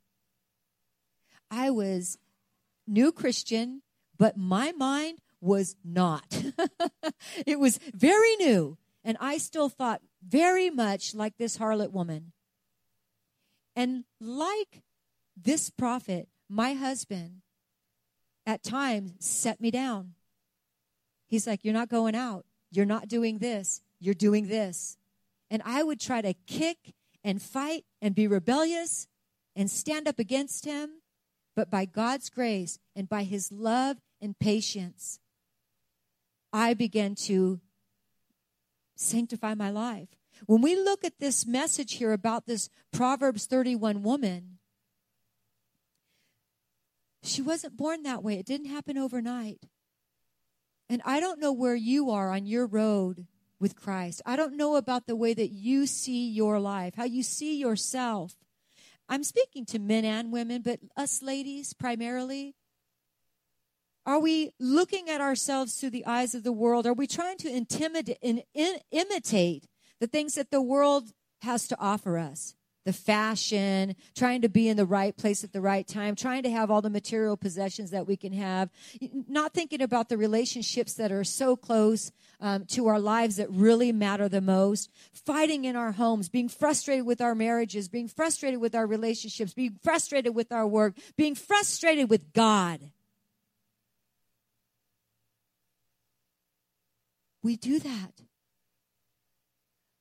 I 1.50 1.68
was 1.70 2.16
new 2.86 3.12
Christian, 3.12 3.82
but 4.16 4.38
my 4.38 4.72
mind 4.72 5.18
was 5.42 5.76
not. 5.84 6.42
it 7.46 7.60
was 7.60 7.78
very 7.92 8.36
new, 8.36 8.78
and 9.04 9.18
I 9.20 9.36
still 9.36 9.68
thought 9.68 10.00
very 10.26 10.70
much 10.70 11.14
like 11.14 11.36
this 11.36 11.58
harlot 11.58 11.92
woman. 11.92 12.32
And 13.80 14.04
like 14.20 14.82
this 15.34 15.70
prophet, 15.70 16.28
my 16.50 16.74
husband 16.74 17.40
at 18.44 18.62
times 18.62 19.14
set 19.20 19.58
me 19.58 19.70
down. 19.70 20.12
He's 21.26 21.46
like, 21.46 21.64
You're 21.64 21.72
not 21.72 21.88
going 21.88 22.14
out. 22.14 22.44
You're 22.70 22.84
not 22.84 23.08
doing 23.08 23.38
this. 23.38 23.80
You're 23.98 24.12
doing 24.12 24.48
this. 24.48 24.98
And 25.50 25.62
I 25.64 25.82
would 25.82 25.98
try 25.98 26.20
to 26.20 26.34
kick 26.46 26.92
and 27.24 27.40
fight 27.40 27.86
and 28.02 28.14
be 28.14 28.26
rebellious 28.26 29.08
and 29.56 29.70
stand 29.70 30.06
up 30.06 30.18
against 30.18 30.66
him. 30.66 31.00
But 31.56 31.70
by 31.70 31.86
God's 31.86 32.28
grace 32.28 32.78
and 32.94 33.08
by 33.08 33.22
his 33.22 33.50
love 33.50 33.96
and 34.20 34.38
patience, 34.38 35.20
I 36.52 36.74
began 36.74 37.14
to 37.30 37.60
sanctify 38.94 39.54
my 39.54 39.70
life. 39.70 40.19
When 40.46 40.62
we 40.62 40.76
look 40.76 41.04
at 41.04 41.18
this 41.18 41.46
message 41.46 41.94
here 41.94 42.12
about 42.12 42.46
this 42.46 42.68
Proverbs 42.92 43.46
31 43.46 44.02
woman, 44.02 44.58
she 47.22 47.42
wasn't 47.42 47.76
born 47.76 48.02
that 48.04 48.22
way. 48.22 48.38
It 48.38 48.46
didn't 48.46 48.68
happen 48.68 48.96
overnight. 48.96 49.60
And 50.88 51.02
I 51.04 51.20
don't 51.20 51.40
know 51.40 51.52
where 51.52 51.74
you 51.74 52.10
are 52.10 52.30
on 52.32 52.46
your 52.46 52.66
road 52.66 53.26
with 53.60 53.76
Christ. 53.76 54.22
I 54.24 54.36
don't 54.36 54.56
know 54.56 54.76
about 54.76 55.06
the 55.06 55.14
way 55.14 55.34
that 55.34 55.50
you 55.50 55.86
see 55.86 56.28
your 56.28 56.58
life, 56.58 56.94
how 56.96 57.04
you 57.04 57.22
see 57.22 57.58
yourself. 57.58 58.34
I'm 59.08 59.22
speaking 59.22 59.66
to 59.66 59.78
men 59.78 60.04
and 60.04 60.32
women, 60.32 60.62
but 60.62 60.80
us 60.96 61.22
ladies 61.22 61.74
primarily. 61.74 62.54
Are 64.06 64.18
we 64.18 64.52
looking 64.58 65.10
at 65.10 65.20
ourselves 65.20 65.74
through 65.74 65.90
the 65.90 66.06
eyes 66.06 66.34
of 66.34 66.42
the 66.42 66.52
world? 66.52 66.86
Are 66.86 66.94
we 66.94 67.06
trying 67.06 67.36
to 67.38 67.54
intimidate 67.54 68.18
and 68.22 68.42
in, 68.54 68.78
imitate 68.90 69.66
the 70.00 70.06
things 70.06 70.34
that 70.34 70.50
the 70.50 70.62
world 70.62 71.12
has 71.42 71.68
to 71.68 71.78
offer 71.78 72.18
us. 72.18 72.54
the 72.84 72.92
fashion, 72.92 73.94
trying 74.16 74.40
to 74.40 74.48
be 74.48 74.66
in 74.66 74.76
the 74.76 74.86
right 74.86 75.16
place 75.16 75.44
at 75.44 75.52
the 75.52 75.60
right 75.60 75.86
time, 75.86 76.16
trying 76.16 76.42
to 76.42 76.50
have 76.50 76.70
all 76.70 76.80
the 76.80 76.88
material 76.90 77.36
possessions 77.36 77.90
that 77.90 78.06
we 78.06 78.16
can 78.16 78.32
have, 78.32 78.70
not 79.28 79.52
thinking 79.52 79.82
about 79.82 80.08
the 80.08 80.16
relationships 80.16 80.94
that 80.94 81.12
are 81.12 81.24
so 81.24 81.56
close 81.56 82.10
um, 82.40 82.64
to 82.64 82.86
our 82.86 82.98
lives 82.98 83.36
that 83.36 83.50
really 83.50 83.92
matter 83.92 84.28
the 84.28 84.40
most, 84.40 84.90
fighting 85.12 85.66
in 85.66 85.76
our 85.76 85.92
homes, 85.92 86.30
being 86.30 86.48
frustrated 86.48 87.04
with 87.04 87.20
our 87.20 87.34
marriages, 87.34 87.88
being 87.88 88.08
frustrated 88.08 88.60
with 88.60 88.74
our 88.74 88.86
relationships, 88.86 89.52
being 89.52 89.76
frustrated 89.82 90.34
with 90.34 90.50
our 90.50 90.66
work, 90.66 90.94
being 91.16 91.34
frustrated 91.34 92.08
with 92.08 92.32
God. 92.32 92.80
We 97.42 97.56
do 97.56 97.78
that. 97.78 98.22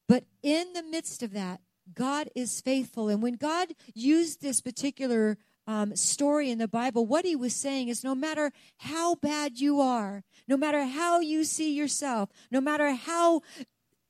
But 0.09 0.25
in 0.41 0.73
the 0.73 0.81
midst 0.81 1.21
of 1.21 1.33
that, 1.33 1.61
God 1.93 2.29
is 2.35 2.61
faithful. 2.61 3.09
And 3.09 3.21
when 3.21 3.35
God 3.35 3.69
used 3.93 4.41
this 4.41 4.59
particular 4.59 5.37
um, 5.67 5.95
story 5.95 6.49
in 6.49 6.57
the 6.57 6.67
Bible, 6.67 7.05
what 7.05 7.25
he 7.25 7.35
was 7.35 7.55
saying 7.55 7.89
is 7.89 8.03
no 8.03 8.15
matter 8.15 8.51
how 8.77 9.15
bad 9.15 9.59
you 9.59 9.79
are, 9.79 10.23
no 10.47 10.57
matter 10.57 10.85
how 10.85 11.19
you 11.19 11.43
see 11.43 11.75
yourself, 11.75 12.29
no 12.49 12.59
matter 12.59 12.91
how 12.93 13.43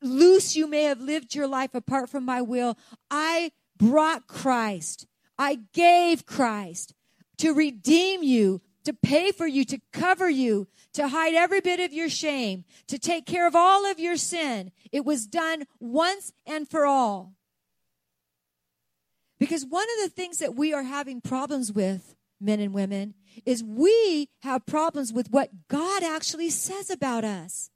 loose 0.02 0.56
you 0.56 0.68
may 0.68 0.84
have 0.84 1.02
lived 1.02 1.36
your 1.36 1.48
life 1.48 1.76
apart 1.76 2.10
from 2.10 2.24
my 2.24 2.42
will, 2.42 2.78
I 3.12 3.52
brought 3.78 4.26
Christ. 4.26 5.06
I 5.38 5.60
gave 5.74 6.26
Christ 6.26 6.94
to 7.40 7.54
redeem 7.54 8.24
you, 8.24 8.62
to 8.86 8.94
pay 8.94 9.32
for 9.32 9.48
you, 9.48 9.66
to 9.66 9.80
cover 9.92 10.30
you, 10.30 10.68
to 10.94 11.08
hide 11.08 11.34
every 11.34 11.62
bit 11.62 11.80
of 11.80 11.94
your 11.94 12.10
shame, 12.10 12.66
to 12.88 12.98
take 12.98 13.26
care 13.26 13.48
of 13.48 13.56
all 13.56 13.90
of 13.90 14.00
your 14.00 14.18
sin. 14.18 14.72
It 14.92 15.06
was 15.06 15.28
done 15.28 15.66
once 15.80 16.32
and 16.46 16.68
for 16.68 16.86
all. 16.86 17.34
Because 19.40 19.66
one 19.66 19.88
of 19.98 20.04
the 20.04 20.14
things 20.14 20.40
that 20.40 20.56
we 20.56 20.74
are 20.74 20.84
having 20.84 21.22
problems 21.22 21.72
with, 21.72 22.16
men 22.42 22.60
and 22.60 22.74
women, 22.74 23.14
is 23.46 23.64
we 23.64 24.30
have 24.42 24.66
problems 24.66 25.14
with 25.14 25.32
what 25.32 25.68
God 25.70 26.04
actually 26.04 26.50
says 26.50 26.90
about 26.90 27.24
us. 27.24 27.70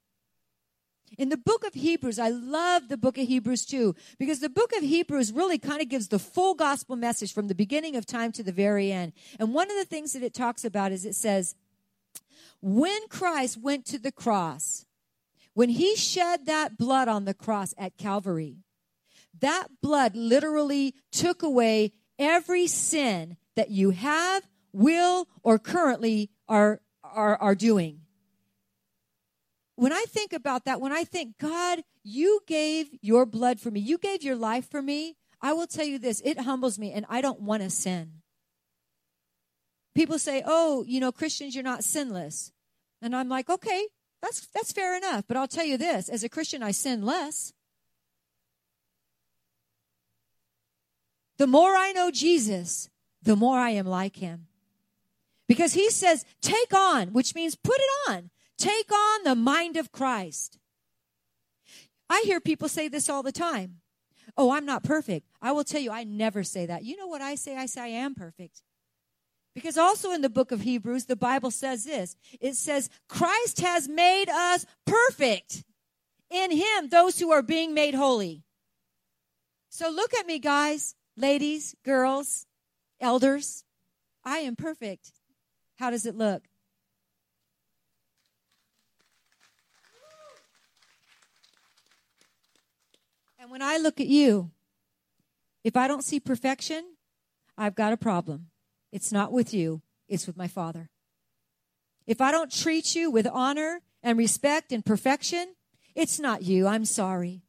In 1.18 1.28
the 1.28 1.36
book 1.36 1.64
of 1.64 1.74
Hebrews, 1.74 2.18
I 2.18 2.28
love 2.28 2.88
the 2.88 2.96
book 2.96 3.18
of 3.18 3.26
Hebrews 3.26 3.66
too, 3.66 3.94
because 4.18 4.40
the 4.40 4.48
book 4.48 4.72
of 4.76 4.82
Hebrews 4.82 5.32
really 5.32 5.58
kind 5.58 5.80
of 5.80 5.88
gives 5.88 6.08
the 6.08 6.18
full 6.18 6.54
gospel 6.54 6.96
message 6.96 7.32
from 7.32 7.48
the 7.48 7.54
beginning 7.54 7.96
of 7.96 8.06
time 8.06 8.32
to 8.32 8.42
the 8.42 8.52
very 8.52 8.92
end. 8.92 9.12
And 9.38 9.54
one 9.54 9.70
of 9.70 9.76
the 9.76 9.84
things 9.84 10.12
that 10.12 10.22
it 10.22 10.34
talks 10.34 10.64
about 10.64 10.92
is 10.92 11.04
it 11.04 11.14
says, 11.14 11.54
when 12.60 13.08
Christ 13.08 13.58
went 13.60 13.84
to 13.86 13.98
the 13.98 14.12
cross, 14.12 14.86
when 15.52 15.68
he 15.68 15.96
shed 15.96 16.46
that 16.46 16.78
blood 16.78 17.08
on 17.08 17.24
the 17.24 17.34
cross 17.34 17.74
at 17.78 17.96
Calvary, 17.96 18.56
that 19.40 19.68
blood 19.82 20.16
literally 20.16 20.94
took 21.12 21.42
away 21.42 21.92
every 22.18 22.66
sin 22.66 23.36
that 23.54 23.70
you 23.70 23.90
have, 23.90 24.48
will, 24.72 25.28
or 25.42 25.58
currently 25.58 26.30
are, 26.48 26.80
are, 27.02 27.36
are 27.36 27.54
doing. 27.54 28.00
When 29.76 29.92
I 29.92 30.04
think 30.08 30.32
about 30.32 30.64
that, 30.66 30.80
when 30.80 30.92
I 30.92 31.04
think, 31.04 31.38
God, 31.38 31.82
you 32.02 32.40
gave 32.46 32.88
your 33.02 33.26
blood 33.26 33.60
for 33.60 33.70
me, 33.70 33.80
you 33.80 33.98
gave 33.98 34.22
your 34.22 34.36
life 34.36 34.70
for 34.70 34.80
me, 34.80 35.16
I 35.40 35.52
will 35.52 35.66
tell 35.66 35.84
you 35.84 35.98
this 35.98 36.22
it 36.24 36.40
humbles 36.40 36.78
me, 36.78 36.92
and 36.92 37.04
I 37.08 37.20
don't 37.20 37.40
want 37.40 37.62
to 37.62 37.70
sin. 37.70 38.22
People 39.94 40.18
say, 40.18 40.42
oh, 40.44 40.84
you 40.86 41.00
know, 41.00 41.12
Christians, 41.12 41.54
you're 41.54 41.64
not 41.64 41.84
sinless. 41.84 42.52
And 43.00 43.14
I'm 43.14 43.28
like, 43.28 43.48
okay, 43.48 43.88
that's, 44.22 44.46
that's 44.48 44.72
fair 44.72 44.96
enough. 44.96 45.24
But 45.28 45.36
I'll 45.36 45.48
tell 45.48 45.64
you 45.64 45.76
this 45.76 46.08
as 46.08 46.24
a 46.24 46.28
Christian, 46.28 46.62
I 46.62 46.70
sin 46.70 47.04
less. 47.04 47.52
The 51.36 51.46
more 51.46 51.76
I 51.76 51.92
know 51.92 52.10
Jesus, 52.10 52.88
the 53.22 53.36
more 53.36 53.58
I 53.58 53.70
am 53.70 53.86
like 53.86 54.16
him. 54.16 54.46
Because 55.46 55.74
he 55.74 55.90
says, 55.90 56.24
take 56.40 56.72
on, 56.74 57.08
which 57.08 57.34
means 57.34 57.54
put 57.54 57.76
it 57.76 58.10
on. 58.10 58.30
Take 58.58 58.92
on 58.92 59.24
the 59.24 59.34
mind 59.34 59.76
of 59.76 59.92
Christ. 59.92 60.58
I 62.08 62.22
hear 62.24 62.40
people 62.40 62.68
say 62.68 62.88
this 62.88 63.08
all 63.08 63.22
the 63.22 63.32
time. 63.32 63.80
Oh, 64.36 64.52
I'm 64.52 64.66
not 64.66 64.82
perfect. 64.82 65.28
I 65.40 65.52
will 65.52 65.64
tell 65.64 65.80
you, 65.80 65.90
I 65.90 66.04
never 66.04 66.42
say 66.42 66.66
that. 66.66 66.84
You 66.84 66.96
know 66.96 67.06
what 67.06 67.20
I 67.20 67.34
say? 67.34 67.56
I 67.56 67.66
say 67.66 67.82
I 67.82 67.86
am 67.88 68.14
perfect. 68.14 68.62
Because 69.54 69.78
also 69.78 70.10
in 70.10 70.20
the 70.20 70.30
book 70.30 70.50
of 70.50 70.62
Hebrews, 70.62 71.06
the 71.06 71.16
Bible 71.16 71.50
says 71.50 71.84
this 71.84 72.16
it 72.40 72.54
says, 72.54 72.90
Christ 73.08 73.60
has 73.60 73.88
made 73.88 74.28
us 74.28 74.66
perfect. 74.84 75.64
In 76.30 76.50
him, 76.50 76.88
those 76.88 77.18
who 77.18 77.30
are 77.30 77.42
being 77.42 77.74
made 77.74 77.94
holy. 77.94 78.42
So 79.68 79.88
look 79.90 80.14
at 80.14 80.26
me, 80.26 80.38
guys 80.38 80.94
ladies, 81.16 81.74
girls, 81.84 82.46
elders, 83.00 83.64
I 84.24 84.38
am 84.38 84.56
perfect. 84.56 85.12
How 85.76 85.90
does 85.90 86.06
it 86.06 86.16
look? 86.16 86.44
And 93.44 93.50
when 93.50 93.60
I 93.60 93.76
look 93.76 94.00
at 94.00 94.06
you, 94.06 94.52
if 95.64 95.76
I 95.76 95.86
don't 95.86 96.02
see 96.02 96.18
perfection, 96.18 96.82
I've 97.58 97.74
got 97.74 97.92
a 97.92 97.96
problem. 97.98 98.46
It's 98.90 99.12
not 99.12 99.32
with 99.32 99.52
you, 99.52 99.82
it's 100.08 100.26
with 100.26 100.38
my 100.38 100.48
Father. 100.48 100.88
If 102.06 102.22
I 102.22 102.32
don't 102.32 102.50
treat 102.50 102.94
you 102.94 103.10
with 103.10 103.26
honor 103.26 103.82
and 104.02 104.16
respect 104.16 104.72
and 104.72 104.82
perfection, 104.82 105.56
it's 105.94 106.18
not 106.18 106.42
you. 106.42 106.66
I'm 106.66 106.86
sorry. 106.86 107.42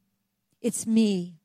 It's 0.60 0.86
me. 0.86 1.38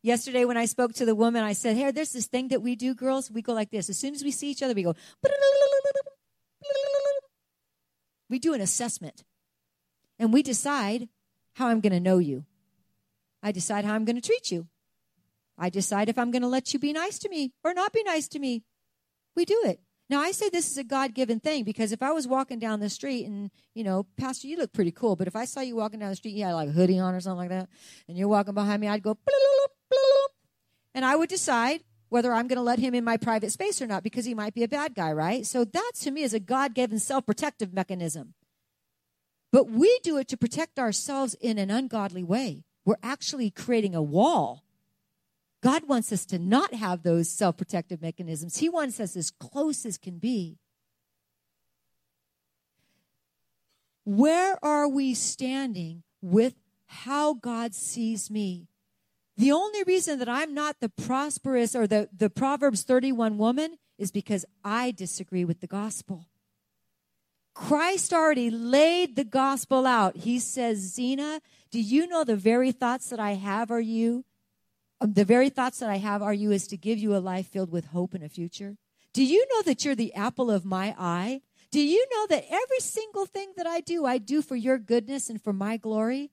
Yesterday, 0.00 0.46
when 0.46 0.56
I 0.56 0.64
spoke 0.64 0.94
to 0.94 1.04
the 1.04 1.14
woman, 1.14 1.44
I 1.44 1.52
said, 1.52 1.76
Hey, 1.76 1.90
there's 1.90 2.12
this 2.12 2.28
thing 2.28 2.48
that 2.48 2.62
we 2.62 2.74
do, 2.76 2.94
girls. 2.94 3.30
We 3.30 3.42
go 3.42 3.52
like 3.52 3.70
this. 3.70 3.90
As 3.90 3.98
soon 3.98 4.14
as 4.14 4.24
we 4.24 4.30
see 4.30 4.50
each 4.50 4.62
other, 4.62 4.72
we 4.72 4.84
go, 4.84 4.94
we 8.30 8.38
do 8.38 8.54
an 8.54 8.62
assessment. 8.62 9.22
And 10.18 10.32
we 10.32 10.42
decide 10.42 11.10
how 11.52 11.68
I'm 11.68 11.82
going 11.82 11.92
to 11.92 12.00
know 12.00 12.16
you. 12.16 12.46
I 13.42 13.52
decide 13.52 13.84
how 13.84 13.94
I'm 13.94 14.04
going 14.04 14.20
to 14.20 14.26
treat 14.26 14.50
you. 14.50 14.68
I 15.58 15.68
decide 15.70 16.08
if 16.08 16.18
I'm 16.18 16.30
going 16.30 16.42
to 16.42 16.48
let 16.48 16.72
you 16.72 16.78
be 16.78 16.92
nice 16.92 17.18
to 17.20 17.28
me 17.28 17.52
or 17.62 17.74
not 17.74 17.92
be 17.92 18.02
nice 18.02 18.28
to 18.28 18.38
me. 18.38 18.64
We 19.36 19.44
do 19.44 19.60
it. 19.64 19.80
Now, 20.08 20.20
I 20.20 20.32
say 20.32 20.50
this 20.50 20.70
is 20.70 20.76
a 20.76 20.84
God 20.84 21.14
given 21.14 21.40
thing 21.40 21.64
because 21.64 21.90
if 21.90 22.02
I 22.02 22.12
was 22.12 22.28
walking 22.28 22.58
down 22.58 22.80
the 22.80 22.90
street 22.90 23.24
and, 23.24 23.50
you 23.74 23.82
know, 23.82 24.06
Pastor, 24.18 24.46
you 24.46 24.58
look 24.58 24.72
pretty 24.72 24.90
cool, 24.90 25.16
but 25.16 25.26
if 25.26 25.34
I 25.34 25.46
saw 25.46 25.60
you 25.60 25.76
walking 25.76 26.00
down 26.00 26.10
the 26.10 26.16
street, 26.16 26.34
you 26.34 26.44
had 26.44 26.52
like 26.52 26.68
a 26.68 26.72
hoodie 26.72 26.98
on 26.98 27.14
or 27.14 27.20
something 27.20 27.38
like 27.38 27.48
that, 27.48 27.68
and 28.08 28.18
you're 28.18 28.28
walking 28.28 28.52
behind 28.52 28.80
me, 28.80 28.88
I'd 28.88 29.02
go, 29.02 29.16
and 30.94 31.04
I 31.04 31.16
would 31.16 31.30
decide 31.30 31.82
whether 32.10 32.30
I'm 32.30 32.46
going 32.46 32.56
to 32.56 32.62
let 32.62 32.78
him 32.78 32.94
in 32.94 33.04
my 33.04 33.16
private 33.16 33.52
space 33.52 33.80
or 33.80 33.86
not 33.86 34.02
because 34.02 34.26
he 34.26 34.34
might 34.34 34.52
be 34.52 34.62
a 34.62 34.68
bad 34.68 34.94
guy, 34.94 35.12
right? 35.12 35.46
So 35.46 35.64
that 35.64 35.92
to 36.00 36.10
me 36.10 36.22
is 36.22 36.34
a 36.34 36.40
God 36.40 36.74
given 36.74 36.98
self 36.98 37.24
protective 37.24 37.72
mechanism. 37.72 38.34
But 39.50 39.70
we 39.70 39.98
do 40.02 40.18
it 40.18 40.28
to 40.28 40.36
protect 40.36 40.78
ourselves 40.78 41.34
in 41.40 41.58
an 41.58 41.70
ungodly 41.70 42.22
way. 42.22 42.64
We're 42.84 42.96
actually 43.02 43.50
creating 43.50 43.94
a 43.94 44.02
wall. 44.02 44.64
God 45.62 45.86
wants 45.86 46.12
us 46.12 46.26
to 46.26 46.38
not 46.38 46.74
have 46.74 47.02
those 47.02 47.28
self 47.28 47.56
protective 47.56 48.02
mechanisms. 48.02 48.58
He 48.58 48.68
wants 48.68 48.98
us 48.98 49.16
as 49.16 49.30
close 49.30 49.86
as 49.86 49.96
can 49.96 50.18
be. 50.18 50.58
Where 54.04 54.62
are 54.64 54.88
we 54.88 55.14
standing 55.14 56.02
with 56.20 56.54
how 56.86 57.34
God 57.34 57.74
sees 57.74 58.30
me? 58.30 58.66
The 59.36 59.52
only 59.52 59.84
reason 59.84 60.18
that 60.18 60.28
I'm 60.28 60.52
not 60.52 60.80
the 60.80 60.88
prosperous 60.88 61.74
or 61.74 61.86
the, 61.86 62.08
the 62.16 62.28
Proverbs 62.28 62.82
31 62.82 63.38
woman 63.38 63.78
is 63.98 64.10
because 64.10 64.44
I 64.64 64.90
disagree 64.90 65.44
with 65.44 65.60
the 65.60 65.66
gospel. 65.66 66.26
Christ 67.54 68.12
already 68.12 68.50
laid 68.50 69.16
the 69.16 69.24
gospel 69.24 69.86
out. 69.86 70.16
He 70.16 70.38
says, 70.38 70.78
Zina, 70.78 71.40
do 71.70 71.80
you 71.80 72.06
know 72.06 72.24
the 72.24 72.36
very 72.36 72.72
thoughts 72.72 73.10
that 73.10 73.20
I 73.20 73.32
have 73.32 73.70
are 73.70 73.80
you? 73.80 74.24
Um, 75.00 75.12
the 75.12 75.24
very 75.24 75.50
thoughts 75.50 75.78
that 75.80 75.90
I 75.90 75.96
have 75.96 76.22
are 76.22 76.34
you 76.34 76.50
is 76.50 76.66
to 76.68 76.76
give 76.76 76.98
you 76.98 77.14
a 77.14 77.18
life 77.18 77.48
filled 77.48 77.70
with 77.70 77.86
hope 77.86 78.14
and 78.14 78.24
a 78.24 78.28
future. 78.28 78.76
Do 79.12 79.24
you 79.24 79.44
know 79.52 79.62
that 79.62 79.84
you're 79.84 79.94
the 79.94 80.14
apple 80.14 80.50
of 80.50 80.64
my 80.64 80.94
eye? 80.98 81.42
Do 81.70 81.80
you 81.80 82.06
know 82.10 82.26
that 82.28 82.46
every 82.50 82.80
single 82.80 83.26
thing 83.26 83.52
that 83.56 83.66
I 83.66 83.80
do, 83.80 84.06
I 84.06 84.18
do 84.18 84.42
for 84.42 84.56
your 84.56 84.78
goodness 84.78 85.28
and 85.28 85.42
for 85.42 85.52
my 85.52 85.76
glory? 85.76 86.30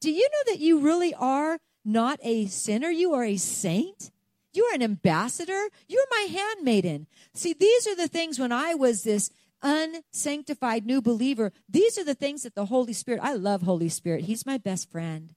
Do 0.00 0.10
you 0.10 0.28
know 0.28 0.52
that 0.52 0.60
you 0.60 0.80
really 0.80 1.14
are 1.14 1.58
not 1.86 2.18
a 2.22 2.46
sinner. 2.46 2.90
You 2.90 3.14
are 3.14 3.24
a 3.24 3.36
saint. 3.36 4.10
You 4.52 4.64
are 4.64 4.74
an 4.74 4.82
ambassador. 4.82 5.68
You're 5.86 6.04
my 6.10 6.26
handmaiden. 6.30 7.06
See, 7.32 7.52
these 7.52 7.86
are 7.86 7.94
the 7.94 8.08
things 8.08 8.38
when 8.38 8.52
I 8.52 8.74
was 8.74 9.04
this 9.04 9.30
unsanctified 9.62 10.86
new 10.86 11.00
believer, 11.00 11.52
these 11.68 11.98
are 11.98 12.04
the 12.04 12.14
things 12.14 12.42
that 12.42 12.54
the 12.54 12.66
Holy 12.66 12.92
Spirit, 12.92 13.20
I 13.22 13.34
love 13.34 13.62
Holy 13.62 13.88
Spirit. 13.88 14.24
He's 14.24 14.46
my 14.46 14.58
best 14.58 14.90
friend. 14.90 15.34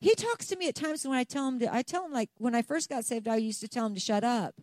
He 0.00 0.14
talks 0.14 0.46
to 0.46 0.56
me 0.56 0.68
at 0.68 0.74
times 0.74 1.06
when 1.06 1.16
I 1.16 1.24
tell 1.24 1.48
him 1.48 1.58
to, 1.60 1.74
I 1.74 1.82
tell 1.82 2.04
him 2.04 2.12
like 2.12 2.30
when 2.38 2.54
I 2.54 2.62
first 2.62 2.88
got 2.88 3.04
saved, 3.04 3.28
I 3.28 3.36
used 3.36 3.60
to 3.60 3.68
tell 3.68 3.86
him 3.86 3.94
to 3.94 4.00
shut 4.00 4.24
up 4.24 4.54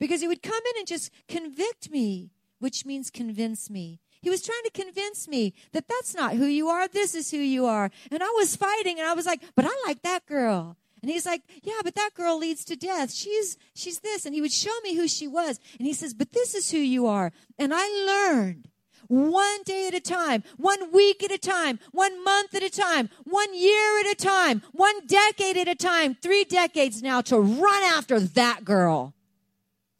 because 0.00 0.20
he 0.20 0.28
would 0.28 0.42
come 0.42 0.60
in 0.74 0.78
and 0.78 0.86
just 0.86 1.10
convict 1.28 1.90
me, 1.90 2.30
which 2.58 2.84
means 2.84 3.10
convince 3.10 3.70
me. 3.70 4.00
He 4.20 4.30
was 4.30 4.42
trying 4.42 4.62
to 4.64 4.70
convince 4.70 5.28
me 5.28 5.52
that 5.72 5.88
that's 5.88 6.14
not 6.14 6.34
who 6.34 6.46
you 6.46 6.68
are. 6.68 6.86
This 6.88 7.14
is 7.14 7.30
who 7.30 7.38
you 7.38 7.66
are. 7.66 7.90
And 8.10 8.22
I 8.22 8.30
was 8.36 8.56
fighting 8.56 8.98
and 8.98 9.08
I 9.08 9.14
was 9.14 9.26
like, 9.26 9.42
but 9.56 9.64
I 9.64 9.82
like 9.86 10.02
that 10.02 10.26
girl. 10.26 10.76
And 11.02 11.10
he's 11.10 11.26
like, 11.26 11.42
yeah, 11.62 11.80
but 11.82 11.96
that 11.96 12.14
girl 12.14 12.38
leads 12.38 12.64
to 12.66 12.76
death. 12.76 13.12
She's, 13.12 13.58
she's 13.74 13.98
this. 14.00 14.24
And 14.24 14.34
he 14.34 14.40
would 14.40 14.52
show 14.52 14.74
me 14.84 14.94
who 14.94 15.08
she 15.08 15.26
was. 15.26 15.58
And 15.78 15.86
he 15.86 15.92
says, 15.92 16.14
but 16.14 16.32
this 16.32 16.54
is 16.54 16.70
who 16.70 16.78
you 16.78 17.06
are. 17.06 17.32
And 17.58 17.72
I 17.74 17.88
learned 18.06 18.68
one 19.08 19.62
day 19.64 19.88
at 19.88 19.94
a 19.94 20.00
time, 20.00 20.44
one 20.56 20.92
week 20.92 21.22
at 21.24 21.32
a 21.32 21.38
time, 21.38 21.80
one 21.90 22.22
month 22.22 22.54
at 22.54 22.62
a 22.62 22.70
time, 22.70 23.10
one 23.24 23.52
year 23.52 24.00
at 24.00 24.12
a 24.12 24.14
time, 24.14 24.62
one 24.70 25.06
decade 25.06 25.56
at 25.56 25.68
a 25.68 25.74
time, 25.74 26.14
three 26.14 26.44
decades 26.44 27.02
now 27.02 27.20
to 27.22 27.38
run 27.38 27.82
after 27.82 28.20
that 28.20 28.64
girl. 28.64 29.12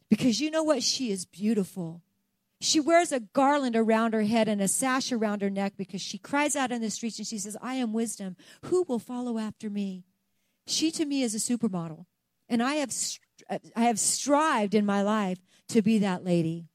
Because 0.09 0.39
you 0.39 0.49
know 0.49 0.63
what? 0.63 0.83
She 0.83 1.11
is 1.11 1.25
beautiful. 1.25 2.01
She 2.61 2.79
wears 2.79 3.11
a 3.11 3.19
garland 3.19 3.75
around 3.75 4.13
her 4.13 4.23
head 4.23 4.47
and 4.47 4.61
a 4.61 4.69
sash 4.69 5.11
around 5.11 5.41
her 5.41 5.49
neck 5.49 5.73
because 5.75 6.01
she 6.01 6.17
cries 6.17 6.55
out 6.55 6.71
in 6.71 6.81
the 6.81 6.89
streets 6.89 7.17
and 7.17 7.27
she 7.27 7.37
says, 7.37 7.57
I 7.61 7.75
am 7.75 7.91
wisdom. 7.91 8.37
Who 8.65 8.83
will 8.87 8.99
follow 8.99 9.37
after 9.37 9.69
me? 9.69 10.05
She 10.65 10.91
to 10.91 11.05
me 11.05 11.23
is 11.23 11.35
a 11.35 11.37
supermodel. 11.37 12.05
And 12.49 12.61
I 12.61 12.75
have, 12.75 12.93
uh, 13.49 13.59
I 13.75 13.83
have 13.83 13.99
strived 13.99 14.75
in 14.75 14.85
my 14.85 15.01
life 15.01 15.39
to 15.69 15.81
be 15.81 15.99
that 15.99 16.23
lady. 16.23 16.67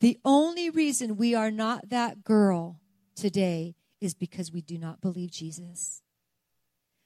The 0.00 0.18
only 0.24 0.68
reason 0.68 1.16
we 1.16 1.34
are 1.34 1.50
not 1.50 1.90
that 1.90 2.24
girl 2.24 2.80
today 3.14 3.76
is 4.00 4.14
because 4.14 4.52
we 4.52 4.60
do 4.60 4.76
not 4.76 5.00
believe 5.00 5.30
Jesus. 5.30 6.02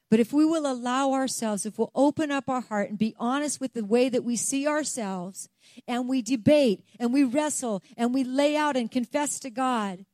But 0.09 0.21
if 0.21 0.33
we 0.33 0.45
will 0.45 0.71
allow 0.71 1.12
ourselves, 1.12 1.67
if 1.67 1.79
we'll 1.79 1.91
open 1.95 2.31
up 2.31 2.49
our 2.49 2.61
heart 2.61 2.89
and 2.89 2.99
be 2.99 3.15
honest 3.19 3.61
with 3.61 3.75
the 3.75 3.85
way 3.85 4.09
that 4.09 4.25
we 4.25 4.37
see 4.37 4.67
ourselves, 4.67 5.49
and 5.87 6.09
we 6.09 6.23
debate 6.23 6.85
and 6.99 7.12
we 7.12 7.25
wrestle 7.25 7.83
and 7.97 8.15
we 8.15 8.25
lay 8.25 8.57
out 8.57 8.77
and 8.77 8.91
confess 8.91 9.39
to 9.41 9.51
God, 9.51 10.07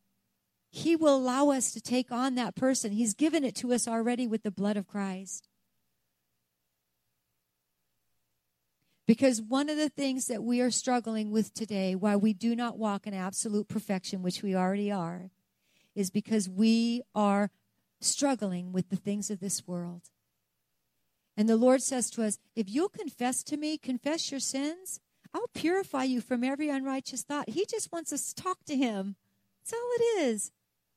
He 0.74 0.96
will 0.96 1.14
allow 1.14 1.50
us 1.50 1.72
to 1.72 1.82
take 1.82 2.10
on 2.10 2.34
that 2.36 2.56
person. 2.56 2.92
He's 2.92 3.12
given 3.12 3.44
it 3.44 3.54
to 3.56 3.74
us 3.74 3.86
already 3.86 4.26
with 4.26 4.42
the 4.42 4.50
blood 4.50 4.78
of 4.78 4.88
Christ. 4.88 5.46
Because 9.06 9.42
one 9.42 9.68
of 9.68 9.76
the 9.76 9.90
things 9.90 10.28
that 10.28 10.42
we 10.42 10.62
are 10.62 10.70
struggling 10.70 11.30
with 11.30 11.52
today, 11.52 11.94
why 11.94 12.16
we 12.16 12.32
do 12.32 12.56
not 12.56 12.78
walk 12.78 13.06
in 13.06 13.12
absolute 13.12 13.68
perfection, 13.68 14.22
which 14.22 14.42
we 14.42 14.56
already 14.56 14.90
are, 14.90 15.30
is 15.94 16.10
because 16.10 16.48
we 16.48 17.02
are 17.14 17.50
struggling 18.00 18.72
with 18.72 18.88
the 18.88 18.96
things 18.96 19.30
of 19.30 19.40
this 19.40 19.68
world. 19.68 20.08
And 21.36 21.50
the 21.50 21.56
Lord 21.56 21.82
says 21.82 22.08
to 22.12 22.24
us, 22.24 22.38
if 22.56 22.70
you'll 22.70 22.88
confess 22.88 23.42
to 23.42 23.58
me, 23.58 23.76
confess 23.76 24.30
your 24.30 24.40
sins, 24.40 25.00
I'll 25.34 25.50
purify 25.52 26.04
you 26.04 26.22
from 26.22 26.42
every 26.42 26.70
unrighteous 26.70 27.24
thought. 27.24 27.50
He 27.50 27.66
just 27.66 27.92
wants 27.92 28.10
us 28.10 28.32
to 28.32 28.42
talk 28.42 28.64
to 28.64 28.76
Him. 28.76 29.16
That's 29.60 29.74
all 29.74 29.90
it 29.96 30.22
is. 30.22 30.50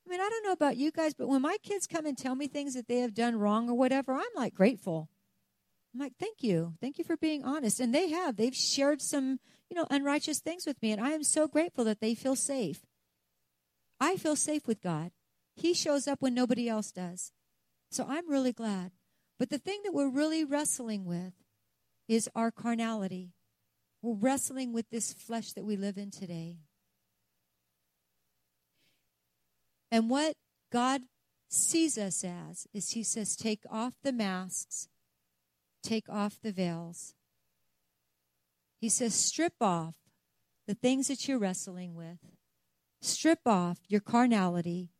I 0.06 0.10
mean, 0.10 0.20
I 0.20 0.28
don't 0.28 0.44
know 0.44 0.52
about 0.52 0.76
you 0.76 0.92
guys, 0.92 1.14
but 1.14 1.28
when 1.28 1.42
my 1.42 1.56
kids 1.62 1.86
come 1.86 2.06
and 2.06 2.16
tell 2.16 2.36
me 2.36 2.46
things 2.46 2.74
that 2.74 2.86
they 2.86 2.98
have 2.98 3.12
done 3.12 3.36
wrong 3.36 3.68
or 3.68 3.74
whatever, 3.74 4.12
I'm 4.12 4.22
like 4.36 4.54
grateful. 4.54 5.08
I'm 5.92 6.00
like, 6.00 6.12
thank 6.20 6.42
you. 6.42 6.74
Thank 6.80 6.98
you 6.98 7.04
for 7.04 7.16
being 7.16 7.42
honest. 7.42 7.80
And 7.80 7.94
they 7.94 8.10
have. 8.10 8.36
They've 8.36 8.54
shared 8.54 9.02
some, 9.02 9.40
you 9.68 9.76
know, 9.76 9.86
unrighteous 9.90 10.40
things 10.40 10.64
with 10.66 10.80
me. 10.80 10.92
And 10.92 11.00
I 11.00 11.10
am 11.10 11.24
so 11.24 11.48
grateful 11.48 11.84
that 11.84 12.00
they 12.00 12.14
feel 12.14 12.36
safe. 12.36 12.82
I 13.98 14.16
feel 14.16 14.36
safe 14.36 14.66
with 14.68 14.82
God. 14.82 15.10
He 15.56 15.74
shows 15.74 16.06
up 16.06 16.20
when 16.20 16.34
nobody 16.34 16.68
else 16.68 16.92
does. 16.92 17.32
So 17.90 18.04
I'm 18.06 18.30
really 18.30 18.52
glad. 18.52 18.92
But 19.38 19.50
the 19.50 19.58
thing 19.58 19.80
that 19.84 19.94
we're 19.94 20.10
really 20.10 20.44
wrestling 20.44 21.04
with 21.04 21.32
is 22.08 22.28
our 22.34 22.50
carnality. 22.50 23.32
We're 24.02 24.14
wrestling 24.14 24.72
with 24.72 24.90
this 24.90 25.12
flesh 25.12 25.52
that 25.52 25.64
we 25.64 25.76
live 25.76 25.96
in 25.96 26.10
today. 26.10 26.58
And 29.96 30.10
what 30.10 30.34
God 30.70 31.04
sees 31.48 31.96
us 31.96 32.22
as 32.22 32.66
is 32.74 32.90
He 32.90 33.02
says, 33.02 33.34
take 33.34 33.62
off 33.70 33.94
the 34.02 34.12
masks, 34.12 34.88
take 35.82 36.06
off 36.10 36.38
the 36.42 36.52
veils. 36.52 37.14
He 38.78 38.90
says, 38.90 39.14
strip 39.14 39.54
off 39.58 39.94
the 40.66 40.74
things 40.74 41.08
that 41.08 41.26
you're 41.26 41.38
wrestling 41.38 41.94
with, 41.94 42.18
strip 43.00 43.38
off 43.46 43.78
your 43.88 44.02
carnality, 44.02 44.90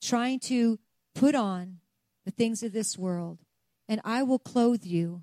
trying 0.00 0.38
to 0.38 0.78
put 1.16 1.34
on 1.34 1.78
the 2.24 2.30
things 2.30 2.62
of 2.62 2.72
this 2.72 2.96
world, 2.96 3.40
and 3.88 4.00
I 4.04 4.22
will 4.22 4.38
clothe 4.38 4.84
you 4.84 5.22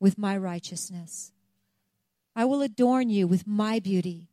with 0.00 0.16
my 0.16 0.34
righteousness. 0.34 1.30
I 2.34 2.46
will 2.46 2.62
adorn 2.62 3.10
you 3.10 3.28
with 3.28 3.46
my 3.46 3.80
beauty. 3.80 4.28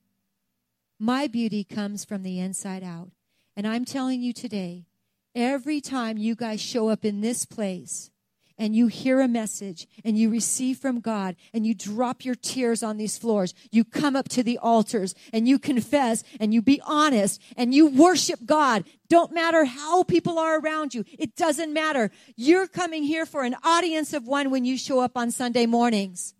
My 0.97 1.27
beauty 1.27 1.65
comes 1.65 2.05
from 2.05 2.23
the 2.23 2.39
inside 2.39 2.85
out. 2.85 3.11
And 3.57 3.67
I'm 3.67 3.85
telling 3.85 4.21
you 4.21 4.33
today, 4.33 4.85
every 5.33 5.81
time 5.81 6.17
you 6.17 6.35
guys 6.35 6.61
show 6.61 6.89
up 6.89 7.03
in 7.03 7.21
this 7.21 7.43
place, 7.43 8.11
and 8.57 8.75
you 8.75 8.87
hear 8.87 9.21
a 9.21 9.27
message 9.27 9.87
and 10.03 10.17
you 10.17 10.29
receive 10.29 10.79
from 10.79 10.99
God 10.99 11.35
and 11.53 11.65
you 11.65 11.75
drop 11.75 12.25
your 12.25 12.35
tears 12.35 12.81
on 12.81 12.97
these 12.97 13.17
floors, 13.17 13.53
you 13.71 13.83
come 13.83 14.15
up 14.15 14.27
to 14.29 14.41
the 14.41 14.57
altars 14.57 15.13
and 15.31 15.47
you 15.47 15.59
confess 15.59 16.23
and 16.39 16.53
you 16.53 16.61
be 16.61 16.81
honest 16.83 17.41
and 17.55 17.73
you 17.73 17.87
worship 17.87 18.39
God. 18.45 18.83
Don't 19.09 19.31
matter 19.31 19.65
how 19.65 20.03
people 20.03 20.39
are 20.39 20.59
around 20.59 20.95
you. 20.95 21.05
It 21.19 21.35
doesn't 21.35 21.71
matter. 21.71 22.09
You're 22.35 22.67
coming 22.67 23.03
here 23.03 23.25
for 23.25 23.43
an 23.43 23.55
audience 23.63 24.13
of 24.13 24.25
one 24.25 24.49
when 24.49 24.65
you 24.65 24.77
show 24.77 25.01
up 25.01 25.15
on 25.15 25.29
Sunday 25.29 25.67
mornings. 25.67 26.33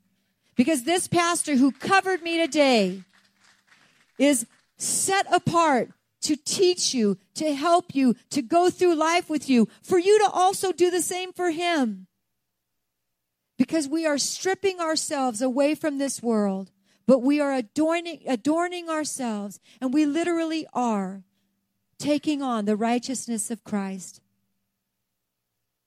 Because 0.55 0.85
this 0.85 1.07
pastor 1.07 1.55
who 1.55 1.71
covered 1.71 2.23
me 2.23 2.39
today 2.39 3.03
is 4.17 4.47
set 4.77 5.31
apart 5.31 5.91
to 6.21 6.35
teach 6.35 6.93
you, 6.93 7.17
to 7.35 7.53
help 7.53 7.95
you, 7.95 8.15
to 8.31 8.41
go 8.41 8.69
through 8.69 8.95
life 8.95 9.29
with 9.29 9.49
you, 9.49 9.67
for 9.81 9.97
you 9.99 10.19
to 10.19 10.29
also 10.31 10.71
do 10.71 10.89
the 10.89 11.01
same 11.01 11.31
for 11.33 11.51
him 11.51 12.07
because 13.57 13.87
we 13.87 14.05
are 14.05 14.17
stripping 14.17 14.79
ourselves 14.79 15.41
away 15.41 15.75
from 15.75 15.97
this 15.97 16.21
world, 16.21 16.71
but 17.05 17.19
we 17.19 17.39
are 17.39 17.53
adorning, 17.53 18.21
adorning 18.27 18.89
ourselves, 18.89 19.59
and 19.81 19.93
we 19.93 20.05
literally 20.05 20.67
are 20.73 21.23
taking 21.97 22.41
on 22.41 22.65
the 22.65 22.75
righteousness 22.75 23.49
of 23.49 23.63
Christ. 23.63 24.21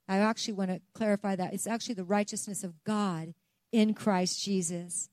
I 0.09 0.19
actually 0.19 0.55
want 0.55 0.71
to 0.71 0.81
clarify 0.93 1.37
that. 1.37 1.55
It's 1.55 1.69
actually 1.69 1.95
the 1.95 2.05
righteousness 2.05 2.64
of 2.64 2.83
God 2.83 3.35
in 3.71 3.95
Christ 3.95 4.43
Jesus. 4.43 5.09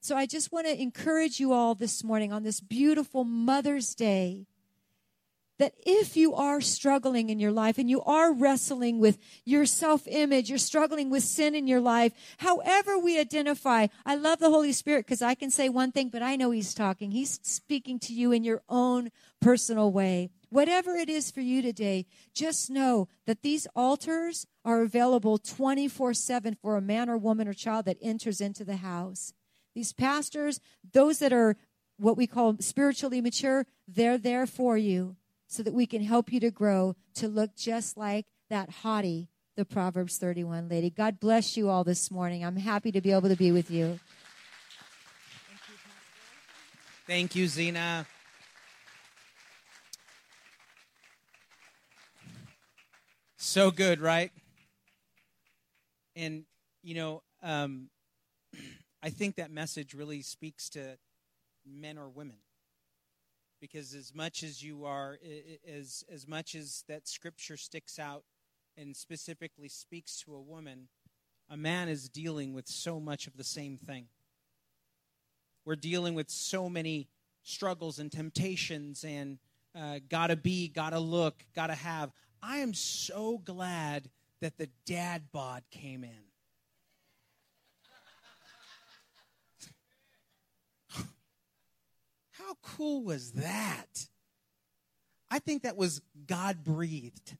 So 0.00 0.16
I 0.16 0.26
just 0.26 0.50
want 0.50 0.66
to 0.66 0.82
encourage 0.82 1.38
you 1.38 1.52
all 1.52 1.76
this 1.76 2.02
morning 2.02 2.32
on 2.32 2.42
this 2.42 2.58
beautiful 2.60 3.22
Mother's 3.22 3.94
Day 3.94 4.46
that 5.62 5.74
if 5.86 6.16
you 6.16 6.34
are 6.34 6.60
struggling 6.60 7.30
in 7.30 7.38
your 7.38 7.52
life 7.52 7.78
and 7.78 7.88
you 7.88 8.02
are 8.02 8.32
wrestling 8.32 8.98
with 8.98 9.16
your 9.44 9.64
self 9.64 10.08
image, 10.08 10.48
you're 10.48 10.58
struggling 10.58 11.08
with 11.08 11.22
sin 11.22 11.54
in 11.54 11.68
your 11.68 11.80
life, 11.80 12.12
however 12.38 12.98
we 12.98 13.16
identify, 13.16 13.86
I 14.04 14.16
love 14.16 14.40
the 14.40 14.50
Holy 14.50 14.72
Spirit 14.72 15.06
because 15.06 15.22
I 15.22 15.36
can 15.36 15.52
say 15.52 15.68
one 15.68 15.92
thing, 15.92 16.08
but 16.08 16.20
I 16.20 16.34
know 16.34 16.50
He's 16.50 16.74
talking. 16.74 17.12
He's 17.12 17.38
speaking 17.44 18.00
to 18.00 18.12
you 18.12 18.32
in 18.32 18.42
your 18.42 18.62
own 18.68 19.10
personal 19.40 19.92
way. 19.92 20.30
Whatever 20.50 20.96
it 20.96 21.08
is 21.08 21.30
for 21.30 21.42
you 21.42 21.62
today, 21.62 22.06
just 22.34 22.68
know 22.68 23.06
that 23.28 23.42
these 23.42 23.68
altars 23.76 24.48
are 24.64 24.82
available 24.82 25.38
24 25.38 26.12
7 26.12 26.56
for 26.60 26.76
a 26.76 26.80
man 26.80 27.08
or 27.08 27.16
woman 27.16 27.46
or 27.46 27.54
child 27.54 27.84
that 27.84 27.98
enters 28.02 28.40
into 28.40 28.64
the 28.64 28.78
house. 28.78 29.32
These 29.76 29.92
pastors, 29.92 30.58
those 30.92 31.20
that 31.20 31.32
are 31.32 31.56
what 31.98 32.16
we 32.16 32.26
call 32.26 32.56
spiritually 32.58 33.20
mature, 33.20 33.64
they're 33.86 34.18
there 34.18 34.44
for 34.44 34.76
you 34.76 35.18
so 35.52 35.62
that 35.62 35.74
we 35.74 35.84
can 35.84 36.02
help 36.02 36.32
you 36.32 36.40
to 36.40 36.50
grow 36.50 36.96
to 37.12 37.28
look 37.28 37.54
just 37.54 37.98
like 37.98 38.24
that 38.48 38.70
haughty, 38.70 39.28
the 39.54 39.66
Proverbs 39.66 40.16
31 40.16 40.70
lady. 40.70 40.88
God 40.88 41.20
bless 41.20 41.58
you 41.58 41.68
all 41.68 41.84
this 41.84 42.10
morning. 42.10 42.42
I'm 42.42 42.56
happy 42.56 42.90
to 42.90 43.02
be 43.02 43.12
able 43.12 43.28
to 43.28 43.36
be 43.36 43.52
with 43.52 43.70
you. 43.70 44.00
Thank 45.46 45.60
you, 45.68 45.74
Pastor. 45.84 47.04
Thank 47.06 47.36
you, 47.36 47.46
Zina. 47.48 48.06
So 53.36 53.70
good, 53.70 54.00
right? 54.00 54.32
And, 56.16 56.44
you 56.82 56.94
know, 56.94 57.22
um, 57.42 57.90
I 59.02 59.10
think 59.10 59.36
that 59.36 59.50
message 59.50 59.92
really 59.92 60.22
speaks 60.22 60.70
to 60.70 60.96
men 61.66 61.98
or 61.98 62.08
women 62.08 62.36
because 63.62 63.94
as 63.94 64.12
much 64.12 64.42
as 64.42 64.62
you 64.62 64.84
are 64.84 65.18
as 65.66 66.04
as 66.12 66.26
much 66.26 66.54
as 66.54 66.84
that 66.88 67.08
scripture 67.08 67.56
sticks 67.56 67.98
out 67.98 68.24
and 68.76 68.94
specifically 68.94 69.68
speaks 69.68 70.20
to 70.20 70.34
a 70.34 70.40
woman 70.40 70.88
a 71.52 71.56
man 71.56 71.90
is 71.90 72.08
dealing 72.08 72.54
with 72.54 72.66
so 72.66 72.98
much 72.98 73.26
of 73.26 73.36
the 73.36 73.44
same 73.44 73.76
thing. 73.76 74.06
We're 75.66 75.76
dealing 75.76 76.14
with 76.14 76.30
so 76.30 76.70
many 76.70 77.08
struggles 77.42 77.98
and 77.98 78.10
temptations 78.10 79.04
and 79.04 79.38
uh, 79.78 79.98
gotta 80.08 80.34
be 80.34 80.68
gotta 80.68 80.98
look 80.98 81.44
gotta 81.54 81.74
have. 81.74 82.10
I 82.42 82.58
am 82.58 82.72
so 82.72 83.36
glad 83.36 84.08
that 84.40 84.56
the 84.56 84.70
dad 84.86 85.30
bod 85.30 85.62
came 85.70 86.04
in 86.04 86.31
How 92.52 92.76
cool 92.76 93.02
was 93.02 93.32
that? 93.32 94.08
I 95.30 95.38
think 95.38 95.62
that 95.62 95.78
was 95.78 96.02
God 96.26 96.62
breathed. 96.62 97.38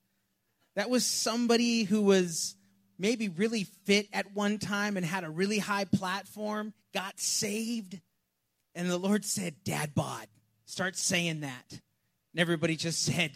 That 0.75 0.89
was 0.89 1.05
somebody 1.05 1.83
who 1.83 2.01
was 2.01 2.57
maybe 2.99 3.29
really 3.29 3.65
fit 3.85 4.09
at 4.15 4.35
one 4.35 4.59
time 4.59 4.97
and 4.97 5.05
had 5.05 5.25
a 5.25 5.29
really 5.29 5.59
high 5.59 5.85
platform 5.85 6.73
got 6.95 7.21
saved. 7.21 8.01
And 8.75 8.89
the 8.89 8.97
Lord 8.97 9.27
said, 9.27 9.57
Dad 9.65 9.95
bod. 9.95 10.29
Start 10.65 10.97
saying 10.97 11.41
that. 11.41 11.67
And 11.69 12.41
everybody 12.41 12.77
just 12.77 13.03
said, 13.05 13.33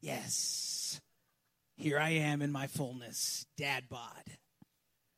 Yes, 0.00 1.00
here 1.76 2.00
I 2.00 2.10
am 2.10 2.42
in 2.42 2.50
my 2.50 2.66
fullness, 2.66 3.46
dad 3.56 3.84
bod. 3.88 4.24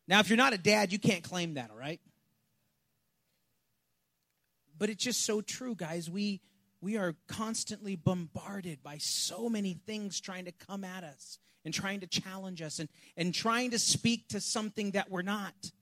Now, 0.06 0.20
if 0.20 0.28
you're 0.28 0.36
not 0.36 0.52
a 0.52 0.58
dad, 0.58 0.92
you 0.92 0.98
can't 0.98 1.24
claim 1.24 1.54
that, 1.54 1.70
all 1.70 1.78
right? 1.78 2.00
But 4.78 4.90
it's 4.90 5.04
just 5.04 5.24
so 5.24 5.40
true, 5.40 5.74
guys. 5.74 6.08
We 6.08 6.40
we 6.80 6.96
are 6.96 7.16
constantly 7.26 7.96
bombarded 7.96 8.82
by 8.82 8.98
so 8.98 9.48
many 9.48 9.74
things 9.74 10.20
trying 10.20 10.44
to 10.44 10.52
come 10.52 10.84
at 10.84 11.02
us 11.02 11.38
and 11.64 11.74
trying 11.74 12.00
to 12.00 12.06
challenge 12.06 12.62
us 12.62 12.78
and, 12.78 12.88
and 13.16 13.34
trying 13.34 13.72
to 13.72 13.78
speak 13.78 14.28
to 14.28 14.40
something 14.40 14.92
that 14.92 15.10
we're 15.10 15.22
not. 15.22 15.72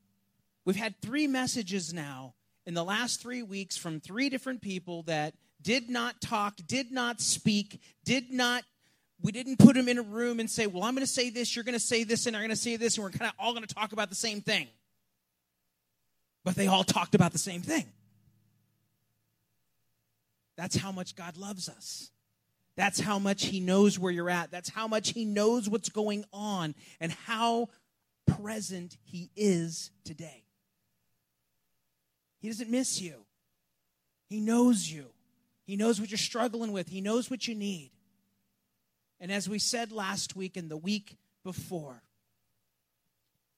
We've 0.65 0.77
had 0.77 0.95
three 1.03 1.27
messages 1.27 1.93
now 1.93 2.35
in 2.65 2.75
the 2.75 2.85
last 2.85 3.21
three 3.21 3.43
weeks 3.43 3.77
from 3.77 4.01
three 4.01 4.31
different 4.31 4.63
people 4.63 5.03
that 5.03 5.35
did 5.61 5.91
not 5.91 6.21
talk, 6.21 6.57
did 6.67 6.91
not 6.91 7.21
speak, 7.21 7.81
did 8.05 8.33
not, 8.33 8.65
we 9.21 9.33
didn't 9.33 9.59
put 9.59 9.75
them 9.75 9.89
in 9.89 9.99
a 9.99 10.03
room 10.03 10.41
and 10.41 10.51
say, 10.51 10.67
well, 10.67 10.83
I'm 10.83 10.95
going 10.95 11.07
to 11.07 11.13
say 11.13 11.31
this, 11.31 11.55
you're 11.55 11.65
going 11.65 11.75
to 11.75 11.79
say 11.79 12.05
this, 12.05 12.27
and 12.27 12.35
I'm 12.35 12.41
going 12.41 12.51
to 12.51 12.57
say 12.57 12.77
this, 12.77 12.97
and 12.97 13.05
we're 13.05 13.11
kind 13.11 13.29
of 13.29 13.35
all 13.39 13.53
going 13.53 13.65
to 13.65 13.75
talk 13.75 13.93
about 13.93 14.09
the 14.09 14.17
same 14.17 14.41
thing. 14.41 14.67
But 16.43 16.55
they 16.55 16.67
all 16.69 16.85
talked 16.85 17.15
about 17.15 17.33
the 17.33 17.39
same 17.39 17.63
thing. 17.63 17.87
That's 20.57 20.77
how 20.77 20.93
much 20.93 21.17
God 21.17 21.37
loves 21.37 21.69
us. 21.69 22.11
That's 22.77 23.01
how 23.01 23.19
much 23.19 23.47
He 23.47 23.61
knows 23.61 23.99
where 23.99 24.13
you're 24.13 24.31
at. 24.31 24.51
That's 24.51 24.69
how 24.69 24.87
much 24.87 25.11
He 25.11 25.25
knows 25.25 25.69
what's 25.69 25.89
going 25.89 26.25
on 26.33 26.75
and 27.01 27.13
how 27.13 27.69
present 28.27 28.97
He 29.03 29.31
is 29.37 29.91
today. 30.05 30.45
He 32.41 32.49
doesn't 32.49 32.71
miss 32.71 33.01
you, 33.01 33.15
He 34.29 34.41
knows 34.41 34.91
you. 34.91 35.07
He 35.67 35.75
knows 35.75 36.01
what 36.01 36.11
you're 36.11 36.19
struggling 36.19 36.71
with, 36.71 36.89
He 36.89 37.01
knows 37.01 37.31
what 37.31 37.49
you 37.49 37.55
need. 37.55 37.91
And 39.19 39.33
as 39.33 39.49
we 39.49 39.59
said 39.59 39.93
last 39.93 40.37
week 40.37 40.57
and 40.57 40.71
the 40.71 40.77
week 40.77 41.17
before, 41.43 42.03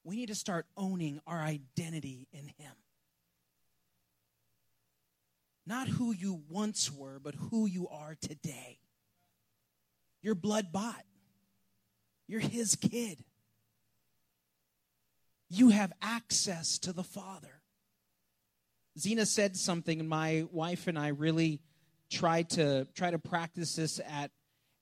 we 0.05 0.17
need 0.17 0.29
to 0.29 0.35
start 0.35 0.67
owning 0.77 1.21
our 1.27 1.41
identity 1.41 2.29
in 2.33 2.47
Him. 2.59 2.73
Not 5.69 5.87
who 5.87 6.15
you 6.15 6.41
once 6.49 6.91
were, 6.91 7.21
but 7.23 7.35
who 7.35 7.67
you 7.67 7.89
are 7.89 8.17
today. 8.23 8.79
You're 10.23 10.35
blood 10.35 10.73
bought. 10.73 11.05
You're 12.27 12.41
his 12.41 12.75
kid. 12.75 13.23
You 15.51 15.69
have 15.69 15.93
access 16.01 16.79
to 16.79 16.95
the 16.95 17.03
Father. 17.03 17.61
Zina 18.99 19.27
said 19.27 19.59
something, 19.59 20.01
and 20.01 20.09
my 20.09 20.47
wife 20.51 20.87
and 20.87 20.99
I 20.99 21.09
really 21.09 21.61
tried 22.09 22.49
to 22.51 22.87
try 22.95 23.11
to 23.11 23.19
practice 23.19 23.77
this 23.77 24.01
at 24.09 24.31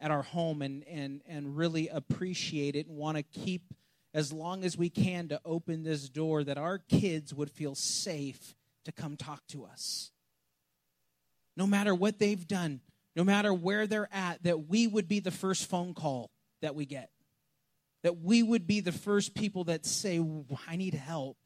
at 0.00 0.12
our 0.12 0.22
home 0.22 0.62
and 0.62 0.84
and 0.84 1.20
and 1.26 1.56
really 1.56 1.88
appreciate 1.88 2.76
it 2.76 2.86
and 2.86 2.96
want 2.96 3.16
to 3.16 3.24
keep 3.24 3.74
as 4.14 4.32
long 4.32 4.62
as 4.62 4.78
we 4.78 4.88
can 4.88 5.26
to 5.28 5.40
open 5.44 5.82
this 5.82 6.08
door 6.08 6.44
that 6.44 6.58
our 6.58 6.78
kids 6.78 7.34
would 7.34 7.50
feel 7.50 7.74
safe 7.74 8.54
to 8.84 8.92
come 8.92 9.16
talk 9.16 9.44
to 9.48 9.64
us 9.64 10.12
no 11.56 11.66
matter 11.66 11.94
what 11.94 12.18
they've 12.18 12.46
done, 12.46 12.80
no 13.14 13.24
matter 13.24 13.52
where 13.52 13.86
they're 13.86 14.08
at, 14.12 14.42
that 14.42 14.68
we 14.68 14.86
would 14.86 15.08
be 15.08 15.20
the 15.20 15.30
first 15.30 15.68
phone 15.68 15.94
call 15.94 16.30
that 16.60 16.74
we 16.74 16.84
get. 16.84 17.10
That 18.02 18.18
we 18.18 18.42
would 18.42 18.66
be 18.66 18.80
the 18.80 18.92
first 18.92 19.34
people 19.34 19.64
that 19.64 19.86
say, 19.86 20.22
I 20.68 20.76
need 20.76 20.94
help, 20.94 21.38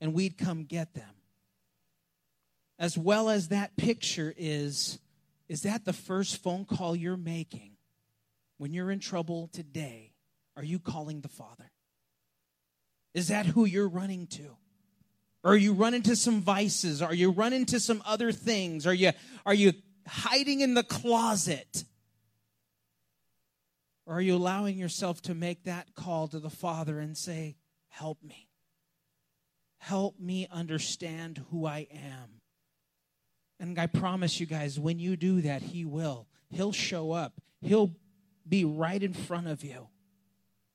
and 0.00 0.12
we'd 0.12 0.36
come 0.36 0.64
get 0.64 0.94
them. 0.94 1.14
As 2.78 2.96
well 2.96 3.28
as 3.30 3.48
that 3.48 3.76
picture 3.76 4.32
is, 4.36 5.00
is 5.48 5.62
that 5.62 5.84
the 5.84 5.92
first 5.92 6.42
phone 6.42 6.64
call 6.64 6.94
you're 6.94 7.16
making 7.16 7.72
when 8.58 8.72
you're 8.72 8.90
in 8.90 9.00
trouble 9.00 9.48
today? 9.52 10.12
Are 10.56 10.64
you 10.64 10.78
calling 10.78 11.20
the 11.20 11.28
Father? 11.28 11.70
Is 13.14 13.28
that 13.28 13.46
who 13.46 13.64
you're 13.64 13.88
running 13.88 14.26
to? 14.28 14.56
Or 15.48 15.56
you 15.56 15.72
run 15.72 15.94
into 15.94 16.14
some 16.14 16.42
vices? 16.42 17.00
Are 17.00 17.14
you 17.14 17.30
run 17.30 17.54
into 17.54 17.80
some 17.80 18.02
other 18.04 18.32
things? 18.32 18.86
Are 18.86 18.92
you 18.92 19.12
are 19.46 19.54
you 19.54 19.72
hiding 20.06 20.60
in 20.60 20.74
the 20.74 20.82
closet? 20.82 21.84
Or 24.04 24.16
are 24.16 24.20
you 24.20 24.34
allowing 24.36 24.76
yourself 24.76 25.22
to 25.22 25.34
make 25.34 25.64
that 25.64 25.94
call 25.94 26.28
to 26.28 26.38
the 26.38 26.50
Father 26.50 26.98
and 26.98 27.16
say, 27.16 27.56
Help 27.88 28.22
me? 28.22 28.50
Help 29.78 30.20
me 30.20 30.46
understand 30.50 31.42
who 31.50 31.64
I 31.64 31.86
am. 31.92 32.42
And 33.58 33.78
I 33.78 33.86
promise 33.86 34.40
you 34.40 34.44
guys, 34.44 34.78
when 34.78 34.98
you 34.98 35.16
do 35.16 35.40
that, 35.40 35.62
He 35.62 35.86
will. 35.86 36.26
He'll 36.50 36.72
show 36.72 37.12
up, 37.12 37.40
He'll 37.62 37.92
be 38.46 38.66
right 38.66 39.02
in 39.02 39.14
front 39.14 39.46
of 39.46 39.64
you. 39.64 39.88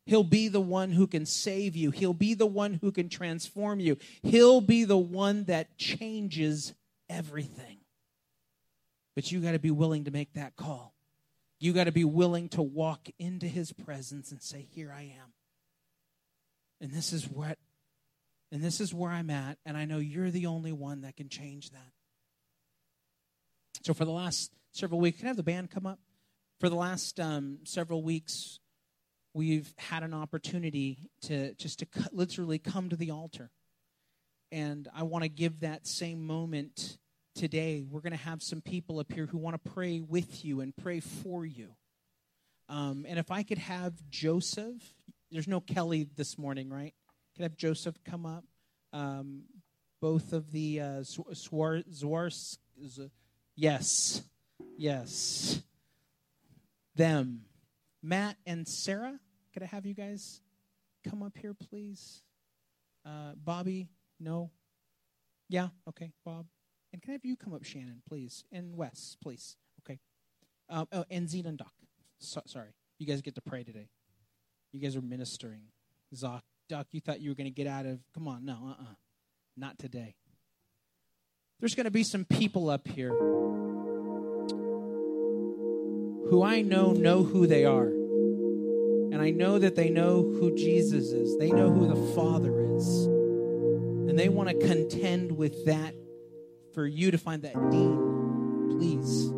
He'll 0.05 0.23
be 0.23 0.49
the 0.49 0.61
one 0.61 0.91
who 0.91 1.07
can 1.07 1.25
save 1.25 1.75
you. 1.75 1.91
He'll 1.91 2.13
be 2.13 2.33
the 2.33 2.45
one 2.45 2.75
who 2.75 2.91
can 2.91 3.07
transform 3.07 3.79
you. 3.79 3.97
He'll 4.21 4.61
be 4.61 4.83
the 4.83 4.97
one 4.97 5.45
that 5.45 5.77
changes 5.77 6.73
everything. 7.09 7.77
But 9.15 9.31
you 9.31 9.39
got 9.39 9.53
to 9.53 9.59
be 9.59 9.71
willing 9.71 10.05
to 10.05 10.11
make 10.11 10.33
that 10.33 10.55
call. 10.55 10.93
You 11.59 11.71
got 11.71 11.85
to 11.85 11.91
be 11.91 12.03
willing 12.03 12.49
to 12.49 12.61
walk 12.61 13.07
into 13.17 13.47
his 13.47 13.71
presence 13.71 14.31
and 14.31 14.41
say, 14.41 14.67
"Here 14.71 14.91
I 14.91 15.03
am." 15.03 15.33
And 16.81 16.91
this 16.91 17.13
is 17.13 17.29
what 17.29 17.57
and 18.53 18.61
this 18.61 18.79
is 18.79 18.93
where 18.93 19.09
I'm 19.09 19.31
at, 19.31 19.57
and 19.65 19.75
I 19.75 19.85
know 19.85 19.97
you're 19.97 20.29
the 20.29 20.45
only 20.45 20.71
one 20.71 21.01
that 21.01 21.17
can 21.17 21.27
change 21.27 21.71
that. 21.71 21.91
So 23.81 23.95
for 23.95 24.05
the 24.05 24.11
last 24.11 24.51
several 24.71 24.99
weeks, 24.99 25.17
can 25.17 25.25
I 25.25 25.29
have 25.29 25.37
the 25.37 25.43
band 25.43 25.71
come 25.71 25.87
up? 25.87 25.97
For 26.59 26.69
the 26.69 26.75
last 26.75 27.19
um, 27.19 27.59
several 27.63 28.03
weeks, 28.03 28.59
we've 29.33 29.73
had 29.77 30.03
an 30.03 30.13
opportunity 30.13 31.09
to 31.23 31.53
just 31.55 31.79
to 31.79 31.87
literally 32.11 32.59
come 32.59 32.89
to 32.89 32.95
the 32.95 33.11
altar. 33.11 33.49
And 34.51 34.87
I 34.95 35.03
want 35.03 35.23
to 35.23 35.29
give 35.29 35.61
that 35.61 35.87
same 35.87 36.25
moment 36.25 36.97
today. 37.35 37.83
We're 37.87 38.01
going 38.01 38.11
to 38.11 38.17
have 38.17 38.43
some 38.43 38.61
people 38.61 38.99
up 38.99 39.11
here 39.11 39.25
who 39.25 39.39
want 39.39 39.61
to 39.61 39.71
pray 39.71 39.99
with 40.01 40.45
you 40.45 40.61
and 40.61 40.75
pray 40.75 40.99
for 40.99 41.45
you. 41.45 41.69
Um, 42.69 43.05
and 43.09 43.17
if 43.17 43.31
I 43.31 43.43
could 43.43 43.57
have 43.57 43.93
Joseph, 44.09 44.81
there's 45.31 45.47
no 45.47 45.59
Kelly 45.59 46.07
this 46.15 46.37
morning, 46.37 46.69
right? 46.69 46.93
Could 47.35 47.41
I 47.41 47.45
have 47.45 47.57
Joseph 47.57 47.95
come 48.05 48.25
up? 48.25 48.43
Um, 48.93 49.43
both 49.99 50.33
of 50.33 50.51
the 50.51 50.81
uh, 50.81 51.03
yes, 53.55 54.21
yes, 54.77 55.61
them. 56.95 57.45
Matt 58.03 58.35
and 58.45 58.67
Sarah, 58.67 59.17
could 59.53 59.63
I 59.63 59.67
have 59.67 59.85
you 59.85 59.93
guys 59.93 60.41
come 61.09 61.23
up 61.23 61.37
here, 61.37 61.53
please? 61.53 62.21
Uh, 63.05 63.31
Bobby, 63.41 63.87
no? 64.19 64.51
Yeah, 65.47 65.69
okay, 65.87 66.11
Bob. 66.25 66.47
And 66.91 67.01
can 67.01 67.11
I 67.11 67.13
have 67.13 67.25
you 67.25 67.37
come 67.37 67.53
up, 67.53 67.63
Shannon, 67.63 68.01
please? 68.07 68.43
And 68.51 68.75
Wes, 68.75 69.15
please. 69.23 69.55
Okay. 69.81 69.99
Uh, 70.69 70.85
oh, 70.91 71.05
and 71.09 71.29
Zina 71.29 71.49
and 71.49 71.57
Doc. 71.57 71.71
So, 72.19 72.41
sorry. 72.45 72.73
You 72.99 73.07
guys 73.07 73.21
get 73.21 73.35
to 73.35 73.41
pray 73.41 73.63
today. 73.63 73.87
You 74.73 74.81
guys 74.81 74.95
are 74.95 75.01
ministering. 75.01 75.61
Zoc, 76.13 76.41
Doc, 76.69 76.87
you 76.91 76.99
thought 76.99 77.21
you 77.21 77.31
were 77.31 77.35
going 77.35 77.45
to 77.45 77.51
get 77.51 77.67
out 77.67 77.85
of. 77.85 77.99
Come 78.13 78.27
on, 78.27 78.45
no, 78.45 78.53
uh 78.53 78.69
uh-uh. 78.71 78.83
uh. 78.83 78.95
Not 79.55 79.79
today. 79.79 80.15
There's 81.59 81.75
going 81.75 81.85
to 81.85 81.91
be 81.91 82.03
some 82.03 82.25
people 82.25 82.69
up 82.69 82.87
here 82.87 83.13
who 86.33 86.41
I 86.41 86.61
know 86.63 86.93
know 86.93 87.21
who 87.21 87.45
they 87.45 87.63
are. 87.63 87.85
And 87.85 89.21
I 89.21 89.29
know 89.29 89.59
that 89.59 89.75
they 89.75 89.91
know 89.91 90.23
who 90.23 90.55
Jesus 90.55 91.11
is. 91.11 91.37
They 91.37 91.51
know 91.51 91.71
who 91.71 91.87
the 91.87 92.15
Father 92.15 92.75
is. 92.75 93.05
And 93.05 94.17
they 94.17 94.29
want 94.29 94.49
to 94.49 94.55
contend 94.67 95.37
with 95.37 95.65
that 95.65 95.93
for 96.73 96.87
you 96.87 97.11
to 97.11 97.19
find 97.19 97.43
that 97.43 97.53
Dean, 97.69 98.67
please. 98.71 99.29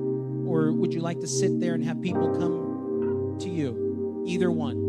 Or 0.49 0.71
would 0.71 0.93
you 0.93 1.01
like 1.01 1.19
to 1.19 1.27
sit 1.27 1.59
there 1.59 1.73
and 1.73 1.83
have 1.83 2.01
people 2.01 2.29
come 2.29 3.39
to 3.41 3.49
you? 3.49 4.23
Either 4.25 4.49
one. 4.49 4.79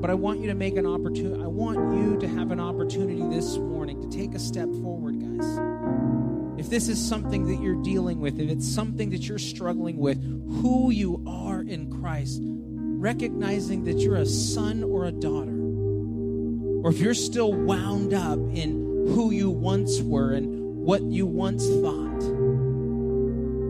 But 0.00 0.08
I 0.08 0.14
want 0.14 0.40
you 0.40 0.46
to 0.46 0.54
make 0.54 0.78
an 0.78 0.86
opportunity. 0.86 1.42
I 1.42 1.48
want 1.48 1.98
you 1.98 2.16
to 2.20 2.28
have 2.28 2.50
an 2.50 2.60
opportunity 2.60 3.20
this 3.28 3.58
morning 3.58 4.00
to 4.00 4.08
take 4.08 4.34
a 4.34 4.38
step 4.38 4.70
forward, 4.72 5.20
guys 5.20 5.75
if 6.66 6.70
this 6.70 6.88
is 6.88 7.00
something 7.08 7.46
that 7.46 7.62
you're 7.62 7.80
dealing 7.84 8.18
with, 8.18 8.40
if 8.40 8.50
it's 8.50 8.66
something 8.66 9.10
that 9.10 9.28
you're 9.28 9.38
struggling 9.38 9.98
with, 9.98 10.20
who 10.60 10.90
you 10.90 11.22
are 11.24 11.60
in 11.60 11.88
Christ, 12.00 12.40
recognizing 12.42 13.84
that 13.84 13.98
you're 13.98 14.16
a 14.16 14.26
son 14.26 14.82
or 14.82 15.04
a 15.04 15.12
daughter, 15.12 15.54
or 16.82 16.90
if 16.90 16.98
you're 16.98 17.14
still 17.14 17.52
wound 17.52 18.12
up 18.12 18.40
in 18.52 19.06
who 19.14 19.30
you 19.30 19.48
once 19.48 20.00
were 20.00 20.32
and 20.32 20.76
what 20.76 21.02
you 21.02 21.24
once 21.24 21.64
thought, 21.68 22.20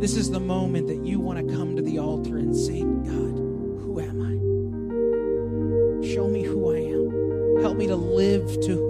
this 0.01 0.17
is 0.17 0.31
the 0.31 0.41
moment 0.41 0.89
that 0.89 1.05
you 1.05 1.21
want 1.21 1.47
to 1.47 1.55
come 1.55 1.77
to 1.77 1.83
the 1.83 1.99
altar 1.99 2.39
and 2.39 2.57
say, 2.57 2.81
God, 2.81 3.37
who 3.85 4.01
am 4.01 4.23
I? 4.23 6.15
Show 6.15 6.29
me 6.29 6.45
who 6.45 6.75
I 6.75 6.79
am. 6.79 7.61
Help 7.61 7.77
me 7.77 7.89
to 7.89 7.97
live 7.97 8.47
to 8.63 8.86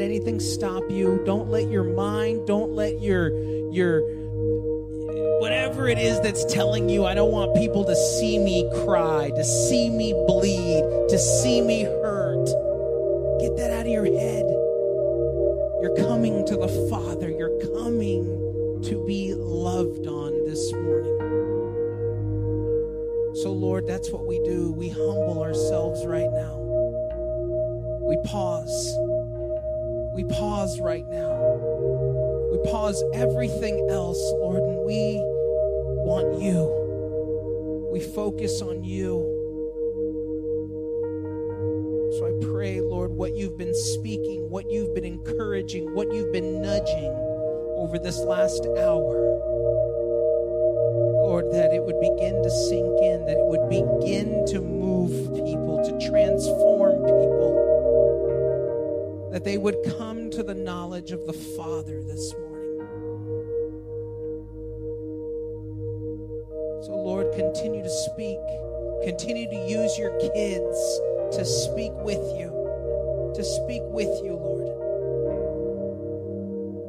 let 0.00 0.06
anything 0.06 0.40
stop 0.40 0.82
you. 0.90 1.22
Don't 1.26 1.50
let 1.50 1.68
your 1.68 1.84
mind, 1.84 2.46
don't 2.46 2.72
let 2.72 3.02
your 3.02 3.28
your 3.70 4.00
whatever 5.40 5.88
it 5.88 5.98
is 5.98 6.18
that's 6.22 6.42
telling 6.46 6.88
you, 6.88 7.04
I 7.04 7.12
don't 7.12 7.30
want 7.30 7.54
people 7.54 7.84
to 7.84 7.94
see 7.94 8.38
me 8.38 8.66
cry, 8.82 9.30
to 9.36 9.44
see 9.44 9.90
me 9.90 10.14
bleed, 10.26 10.82
to 11.10 11.18
see 11.18 11.60
me 11.60 11.82
hurt. 11.82 12.46
Get 13.40 13.58
that 13.58 13.72
out 13.72 13.84
of 13.84 13.92
your 13.92 14.06
head. 14.06 14.44
You're 15.82 15.96
coming 15.98 16.46
to 16.46 16.56
the 16.56 16.68
Father. 16.88 17.28
You're 17.28 17.58
coming 17.74 18.24
to 18.84 19.04
be 19.06 19.34
loved 19.34 20.06
on 20.06 20.46
this 20.46 20.72
morning. 20.72 21.18
So, 23.34 23.52
Lord, 23.52 23.86
that's 23.86 24.10
what 24.10 24.26
we 24.26 24.38
do. 24.44 24.72
We 24.72 24.88
humble 24.88 25.42
ourselves 25.42 26.06
right 26.06 26.30
now. 26.32 26.56
We 28.08 28.16
pause. 28.24 29.19
We 30.12 30.24
pause 30.24 30.80
right 30.80 31.06
now. 31.08 31.30
We 32.50 32.58
pause 32.70 33.02
everything 33.14 33.88
else, 33.90 34.18
Lord, 34.34 34.62
and 34.62 34.84
we 34.84 35.18
want 36.04 36.42
you. 36.42 37.88
We 37.92 38.00
focus 38.00 38.60
on 38.60 38.82
you. 38.82 39.38
So 42.18 42.26
I 42.26 42.32
pray, 42.52 42.80
Lord, 42.80 43.12
what 43.12 43.36
you've 43.36 43.56
been 43.56 43.74
speaking, 43.74 44.50
what 44.50 44.70
you've 44.70 44.94
been 44.94 45.04
encouraging, 45.04 45.94
what 45.94 46.12
you've 46.12 46.32
been 46.32 46.60
nudging 46.60 47.14
over 47.76 47.98
this 47.98 48.18
last 48.18 48.66
hour, 48.66 49.38
Lord, 51.22 51.52
that 51.52 51.72
it 51.72 51.84
would 51.84 52.00
begin 52.00 52.42
to 52.42 52.50
sink 52.50 52.98
in, 53.02 53.24
that 53.26 53.36
it 53.38 53.46
would 53.46 53.68
begin 53.70 54.44
to 54.46 54.60
move 54.60 55.32
people, 55.34 55.80
to 55.84 55.92
transform 56.10 57.04
people, 57.04 57.59
that 59.30 59.44
they 59.44 59.58
would 59.58 59.76
come 59.98 60.30
to 60.30 60.42
the 60.42 60.54
knowledge 60.54 61.12
of 61.12 61.26
the 61.26 61.32
Father 61.32 62.02
this 62.02 62.34
morning. 62.34 62.50
So, 66.82 66.92
Lord, 66.96 67.32
continue 67.34 67.82
to 67.82 67.90
speak. 67.90 68.38
Continue 69.04 69.48
to 69.48 69.56
use 69.68 69.96
your 69.96 70.18
kids 70.18 71.00
to 71.36 71.44
speak 71.44 71.92
with 71.96 72.22
you, 72.38 73.32
to 73.34 73.44
speak 73.44 73.82
with 73.84 74.08
you, 74.24 74.32
Lord. 74.34 74.66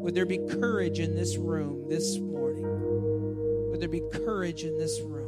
Would 0.01 0.15
there 0.15 0.25
be 0.25 0.39
courage 0.39 0.99
in 0.99 1.15
this 1.15 1.37
room 1.37 1.87
this 1.87 2.17
morning? 2.17 3.69
Would 3.69 3.79
there 3.79 3.87
be 3.87 4.01
courage 4.11 4.63
in 4.63 4.77
this 4.77 4.99
room? 4.99 5.20